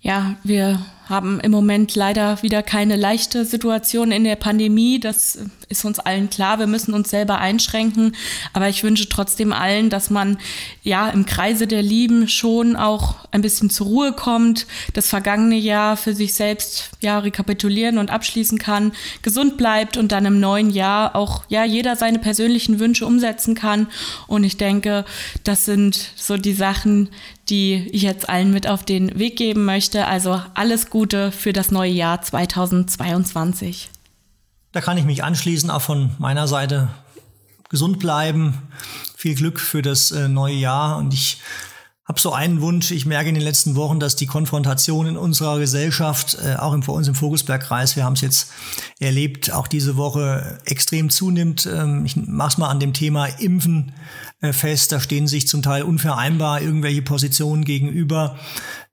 Ja, 0.00 0.34
wir 0.42 0.80
haben 1.12 1.38
im 1.40 1.52
Moment 1.52 1.94
leider 1.94 2.42
wieder 2.42 2.62
keine 2.62 2.96
leichte 2.96 3.44
Situation 3.44 4.10
in 4.10 4.24
der 4.24 4.36
Pandemie. 4.36 4.98
Das 4.98 5.38
ist 5.68 5.84
uns 5.84 5.98
allen 5.98 6.30
klar. 6.30 6.58
Wir 6.58 6.66
müssen 6.66 6.94
uns 6.94 7.10
selber 7.10 7.38
einschränken. 7.38 8.16
Aber 8.52 8.68
ich 8.68 8.82
wünsche 8.82 9.08
trotzdem 9.08 9.52
allen, 9.52 9.90
dass 9.90 10.10
man 10.10 10.38
ja 10.82 11.10
im 11.10 11.26
Kreise 11.26 11.66
der 11.66 11.82
Lieben 11.82 12.28
schon 12.28 12.76
auch 12.76 13.16
ein 13.30 13.42
bisschen 13.42 13.70
zur 13.70 13.86
Ruhe 13.86 14.12
kommt, 14.12 14.66
das 14.94 15.08
vergangene 15.08 15.56
Jahr 15.56 15.96
für 15.96 16.14
sich 16.14 16.34
selbst 16.34 16.90
ja 17.00 17.18
rekapitulieren 17.18 17.98
und 17.98 18.10
abschließen 18.10 18.58
kann, 18.58 18.92
gesund 19.22 19.56
bleibt 19.56 19.96
und 19.96 20.12
dann 20.12 20.24
im 20.24 20.40
neuen 20.40 20.70
Jahr 20.70 21.14
auch 21.14 21.44
ja 21.48 21.64
jeder 21.64 21.96
seine 21.96 22.18
persönlichen 22.18 22.80
Wünsche 22.80 23.06
umsetzen 23.06 23.54
kann. 23.54 23.86
Und 24.26 24.44
ich 24.44 24.56
denke, 24.56 25.04
das 25.44 25.66
sind 25.66 26.12
so 26.16 26.38
die 26.38 26.54
Sachen, 26.54 27.10
die 27.48 27.88
ich 27.92 28.02
jetzt 28.02 28.28
allen 28.28 28.52
mit 28.52 28.66
auf 28.66 28.84
den 28.84 29.18
Weg 29.18 29.36
geben 29.36 29.64
möchte. 29.64 30.06
Also 30.06 30.40
alles 30.54 30.90
Gute 31.02 31.32
für 31.32 31.52
das 31.52 31.72
neue 31.72 31.90
Jahr 31.90 32.22
2022. 32.22 33.90
Da 34.70 34.80
kann 34.80 34.96
ich 34.96 35.04
mich 35.04 35.24
anschließen, 35.24 35.68
auch 35.68 35.82
von 35.82 36.12
meiner 36.18 36.46
Seite 36.46 36.90
gesund 37.68 37.98
bleiben. 37.98 38.62
Viel 39.16 39.34
Glück 39.34 39.58
für 39.58 39.82
das 39.82 40.12
äh, 40.12 40.28
neue 40.28 40.54
Jahr 40.54 40.98
und 40.98 41.12
ich 41.12 41.40
habe 42.04 42.20
so 42.20 42.32
einen 42.32 42.60
Wunsch. 42.60 42.92
Ich 42.92 43.04
merke 43.04 43.28
in 43.28 43.34
den 43.34 43.42
letzten 43.42 43.74
Wochen, 43.74 43.98
dass 43.98 44.14
die 44.14 44.28
Konfrontation 44.28 45.08
in 45.08 45.16
unserer 45.16 45.58
Gesellschaft, 45.58 46.38
äh, 46.40 46.54
auch 46.54 46.72
im, 46.72 46.84
vor 46.84 46.94
uns 46.94 47.08
im 47.08 47.16
Vogelsbergkreis, 47.16 47.96
wir 47.96 48.04
haben 48.04 48.12
es 48.12 48.20
jetzt 48.20 48.52
erlebt, 49.00 49.50
auch 49.50 49.66
diese 49.66 49.96
Woche 49.96 50.60
extrem 50.66 51.10
zunimmt. 51.10 51.66
Ähm, 51.66 52.06
ich 52.06 52.14
mach's 52.14 52.58
mal 52.58 52.68
an 52.68 52.78
dem 52.78 52.92
Thema 52.92 53.26
Impfen 53.26 53.92
fest. 54.50 54.90
Da 54.90 54.98
stehen 54.98 55.28
sich 55.28 55.46
zum 55.46 55.62
Teil 55.62 55.84
unvereinbar 55.84 56.60
irgendwelche 56.60 57.02
Positionen 57.02 57.64
gegenüber. 57.64 58.36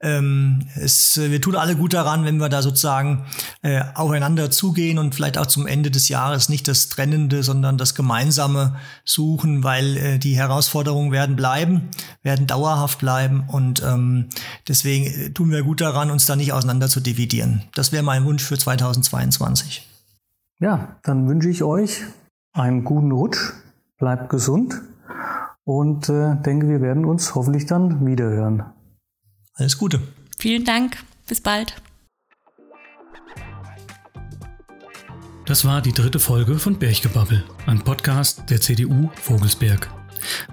Ähm, 0.01 0.67
es, 0.75 1.17
wir 1.17 1.41
tun 1.41 1.55
alle 1.55 1.75
gut 1.75 1.93
daran, 1.93 2.23
wenn 2.23 2.37
wir 2.37 2.47
da 2.47 2.61
sozusagen 2.61 3.25
äh, 3.63 3.81
aufeinander 3.95 4.49
zugehen 4.49 4.97
und 4.97 5.13
vielleicht 5.13 5.37
auch 5.37 5.47
zum 5.47 5.67
Ende 5.67 5.91
des 5.91 6.07
Jahres 6.07 6.47
nicht 6.47 6.69
das 6.69 6.87
Trennende, 6.87 7.43
sondern 7.43 7.77
das 7.77 7.95
Gemeinsame 7.95 8.75
suchen, 9.03 9.63
weil 9.63 9.97
äh, 9.97 10.17
die 10.17 10.37
Herausforderungen 10.37 11.11
werden 11.11 11.35
bleiben, 11.35 11.89
werden 12.23 12.47
dauerhaft 12.47 12.99
bleiben 12.99 13.43
und 13.47 13.83
ähm, 13.83 14.29
deswegen 14.69 15.05
äh, 15.05 15.29
tun 15.31 15.51
wir 15.51 15.63
gut 15.63 15.81
daran, 15.81 16.11
uns 16.11 16.25
da 16.25 16.37
nicht 16.37 16.53
auseinander 16.53 16.87
zu 16.87 17.01
dividieren. 17.01 17.63
Das 17.73 17.91
wäre 17.91 18.03
mein 18.03 18.23
Wunsch 18.23 18.43
für 18.43 18.57
2022. 18.57 19.85
Ja, 20.61 20.95
dann 21.03 21.27
wünsche 21.27 21.49
ich 21.49 21.61
euch 21.63 22.03
einen 22.53 22.85
guten 22.85 23.11
Rutsch, 23.11 23.51
bleibt 23.97 24.29
gesund 24.29 24.81
und 25.65 26.09
äh, 26.09 26.35
denke, 26.41 26.67
wir 26.67 26.81
werden 26.81 27.05
uns 27.05 27.35
hoffentlich 27.35 27.65
dann 27.65 28.05
wiederhören. 28.05 28.63
Alles 29.55 29.77
Gute. 29.77 30.01
Vielen 30.39 30.65
Dank. 30.65 30.97
Bis 31.27 31.41
bald. 31.41 31.81
Das 35.45 35.65
war 35.65 35.81
die 35.81 35.93
dritte 35.93 36.19
Folge 36.19 36.59
von 36.59 36.77
Berchgebabbel, 36.77 37.43
ein 37.65 37.83
Podcast 37.83 38.43
der 38.49 38.61
CDU 38.61 39.09
Vogelsberg. 39.15 39.89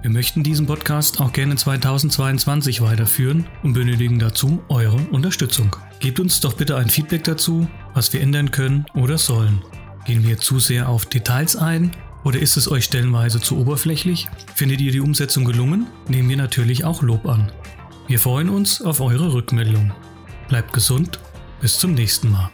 Wir 0.01 0.09
möchten 0.09 0.43
diesen 0.43 0.65
Podcast 0.65 1.21
auch 1.21 1.31
gerne 1.33 1.55
2022 1.55 2.81
weiterführen 2.81 3.45
und 3.63 3.73
benötigen 3.73 4.19
dazu 4.19 4.63
eure 4.69 4.97
Unterstützung. 5.11 5.75
Gebt 5.99 6.19
uns 6.19 6.39
doch 6.39 6.53
bitte 6.53 6.77
ein 6.77 6.89
Feedback 6.89 7.23
dazu, 7.23 7.67
was 7.93 8.11
wir 8.13 8.21
ändern 8.21 8.51
können 8.51 8.85
oder 8.93 9.17
sollen. 9.17 9.61
Gehen 10.05 10.27
wir 10.27 10.37
zu 10.37 10.59
sehr 10.59 10.89
auf 10.89 11.05
Details 11.05 11.55
ein 11.55 11.91
oder 12.27 12.41
ist 12.41 12.57
es 12.57 12.69
euch 12.69 12.83
stellenweise 12.83 13.39
zu 13.39 13.57
oberflächlich? 13.57 14.27
Findet 14.53 14.81
ihr 14.81 14.91
die 14.91 14.99
Umsetzung 14.99 15.45
gelungen? 15.45 15.87
Nehmen 16.09 16.27
wir 16.27 16.35
natürlich 16.35 16.83
auch 16.83 17.01
Lob 17.01 17.25
an. 17.25 17.53
Wir 18.07 18.19
freuen 18.19 18.49
uns 18.49 18.81
auf 18.81 18.99
eure 18.99 19.31
Rückmeldung. 19.31 19.93
Bleibt 20.49 20.73
gesund, 20.73 21.21
bis 21.61 21.79
zum 21.79 21.93
nächsten 21.93 22.29
Mal. 22.29 22.49